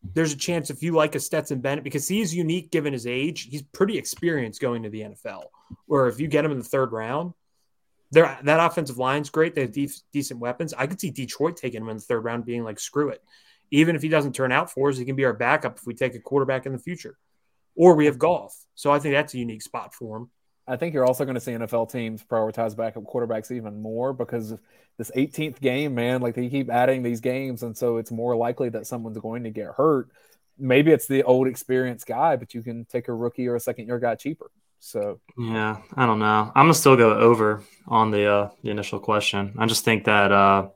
[0.02, 3.06] there's a chance if you like a Stetson Bennett because he is unique given his
[3.06, 3.48] age.
[3.50, 5.46] He's pretty experienced going to the NFL.
[5.86, 7.34] Where if you get him in the third round,
[8.12, 9.56] there that offensive line's great.
[9.56, 9.76] They have
[10.14, 10.74] decent weapons.
[10.74, 13.22] I could see Detroit taking him in the third round, being like, screw it.
[13.72, 15.94] Even if he doesn't turn out for us, he can be our backup if we
[15.94, 17.18] take a quarterback in the future.
[17.76, 18.56] Or we have Goff.
[18.76, 20.30] So I think that's a unique spot for him.
[20.70, 24.52] I think you're also going to see NFL teams prioritize backup quarterbacks even more because
[24.52, 24.60] of
[24.98, 26.22] this 18th game, man.
[26.22, 29.50] Like they keep adding these games, and so it's more likely that someone's going to
[29.50, 30.10] get hurt.
[30.58, 33.88] Maybe it's the old experienced guy, but you can take a rookie or a second
[33.88, 34.52] year guy cheaper.
[34.82, 36.52] So Yeah, I don't know.
[36.56, 39.56] I'm gonna still go over on the uh, the initial question.
[39.58, 40.70] I just think that uh,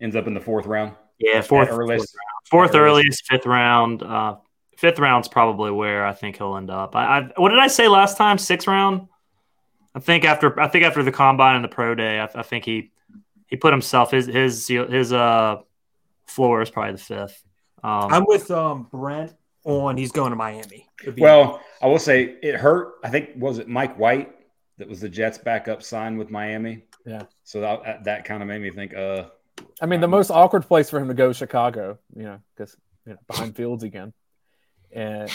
[0.00, 0.94] Ends up in the fourth round.
[1.18, 2.16] yeah, fourth, At fourth, earliest.
[2.50, 2.76] fourth earliest.
[3.20, 4.36] earliest, fifth round, uh,
[4.78, 6.94] fifth round's probably where I think he'll end up.
[6.94, 8.38] I, I what did I say last time?
[8.38, 9.08] Sixth round.
[9.94, 12.64] I think after I think after the combine and the pro day, I, I think
[12.64, 12.92] he
[13.48, 15.56] he put himself his his his uh
[16.26, 17.42] floor is probably the fifth.
[17.82, 19.34] Um, I'm with um, Brent
[19.64, 20.88] on he's going to Miami.
[21.02, 22.94] It'd Well, I will say it hurt.
[23.02, 24.32] I think was it Mike White
[24.78, 26.84] that was the Jets' backup sign with Miami.
[27.04, 27.24] Yeah.
[27.42, 28.94] So that that kind of made me think.
[28.94, 29.24] Uh,
[29.80, 32.76] I mean, the most awkward place for him to go is Chicago, you know, because
[33.04, 34.12] you know behind Fields again.
[34.92, 35.28] And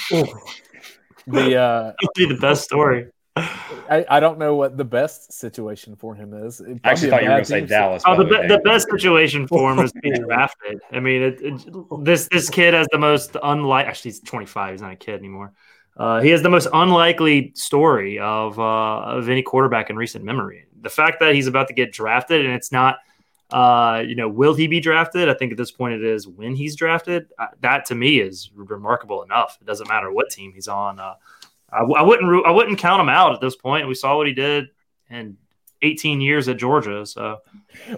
[1.27, 3.07] the uh, that'd be the best story.
[3.35, 6.61] I, I don't know what the best situation for him is.
[6.61, 7.65] It'd I actually thought you were going to say.
[7.65, 8.03] Dallas.
[8.05, 10.79] Oh, the, be- the best situation for him is being drafted.
[10.91, 13.87] I mean, it, it, this this kid has the most unlike.
[13.87, 14.73] Actually, he's 25.
[14.73, 15.53] He's not a kid anymore.
[15.97, 20.65] Uh, he has the most unlikely story of uh, of any quarterback in recent memory.
[20.81, 22.97] The fact that he's about to get drafted and it's not,
[23.53, 25.29] uh, you know, will he be drafted?
[25.29, 27.27] I think at this point it is when he's drafted.
[27.37, 29.57] Uh, that to me is remarkable enough.
[29.61, 30.99] It doesn't matter what team he's on.
[30.99, 31.13] Uh,
[31.71, 33.87] I, w- I wouldn't ru- I wouldn't count him out at this point.
[33.87, 34.69] We saw what he did
[35.09, 35.37] in
[35.81, 37.05] 18 years at Georgia.
[37.05, 37.39] So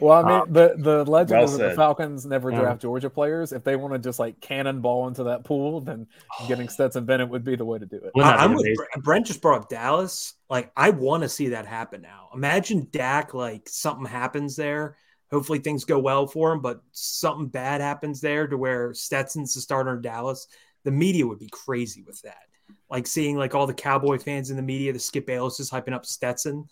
[0.01, 1.75] Well, I mean, Um, the the legend well is that the.
[1.75, 2.61] Falcons never Yeah.
[2.61, 3.51] draft Georgia players.
[3.53, 6.07] If they want to just like cannonball into that pool, then
[6.47, 8.11] getting Stetson Bennett would be the way to do it.
[8.15, 8.65] wouldn't I'm with?
[8.75, 9.03] Brent.
[9.03, 10.33] Brent just brought up Dallas.
[10.49, 12.29] Like, I want to see that happen now.
[12.33, 14.95] Imagine Dak, like, something happens there.
[15.31, 19.61] Hopefully, things go well for him, but something bad happens there to where Stetson's the
[19.61, 20.47] starter in Dallas.
[20.83, 22.43] The media would be crazy with that.
[22.89, 25.93] Like, seeing, like, all the Cowboy fans in the media, the Skip Bayless is hyping
[25.93, 26.67] up Stetson.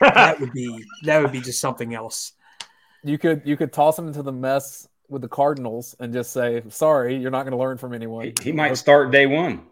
[0.00, 2.32] that would be that would be just something else.
[3.04, 6.62] You could you could toss him into the mess with the Cardinals and just say,
[6.68, 9.66] "Sorry, you're not going to learn from anyone." He, he might start day one.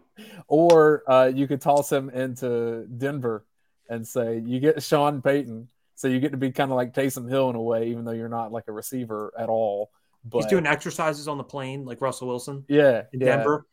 [0.47, 3.45] Or uh, you could toss him into Denver
[3.89, 5.67] and say, "You get Sean Payton,
[6.01, 8.11] so you get to be kind of like Taysom Hill in a way, even though
[8.11, 9.91] you're not like a receiver at all."
[10.25, 13.67] But He's doing exercises on the plane like Russell Wilson yeah, in yeah, Denver.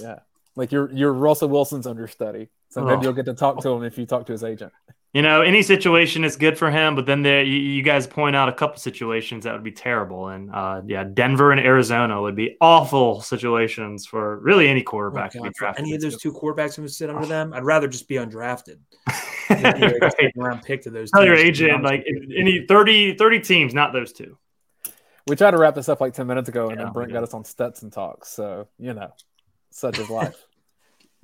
[0.00, 0.20] yeah.
[0.56, 2.86] Like you're you're Russell Wilson's understudy, so Oh.
[2.86, 4.72] maybe you'll get to talk to him if you talk to his agent.
[5.12, 8.34] You know, any situation is good for him, but then there you, you guys point
[8.34, 12.34] out a couple situations that would be terrible, and uh, yeah, Denver and Arizona would
[12.34, 15.84] be awful situations for really any Oh, quarterback to be drafted.
[15.84, 18.78] any of those two quarterbacks who sit under them, I'd rather just be undrafted.
[19.48, 20.32] Than Right.
[20.34, 21.12] round pick to those.
[21.12, 22.06] Tell your teams, to be agent honest like
[22.36, 24.36] any 30, 30 teams, not those two.
[25.28, 27.22] We tried to wrap this up like ten minutes ago, and Yeah, then Brent got
[27.22, 28.30] us on Stetson talks.
[28.30, 29.12] So you know,
[29.70, 30.44] such is life.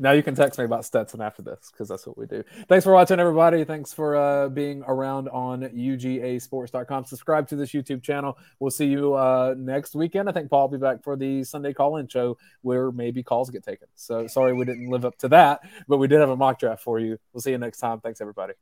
[0.00, 2.42] Now you can text me about Stetson after this because that's what we do.
[2.68, 3.64] Thanks for watching, everybody.
[3.64, 7.04] Thanks for uh, being around on UGASports.com.
[7.04, 8.38] Subscribe to this YouTube channel.
[8.58, 10.28] We'll see you uh, next weekend.
[10.28, 13.62] I think Paul will be back for the Sunday call-in show where maybe calls get
[13.62, 13.88] taken.
[13.94, 16.82] So sorry we didn't live up to that, but we did have a mock draft
[16.82, 17.18] for you.
[17.32, 18.00] We'll see you next time.
[18.00, 18.54] Thanks, everybody.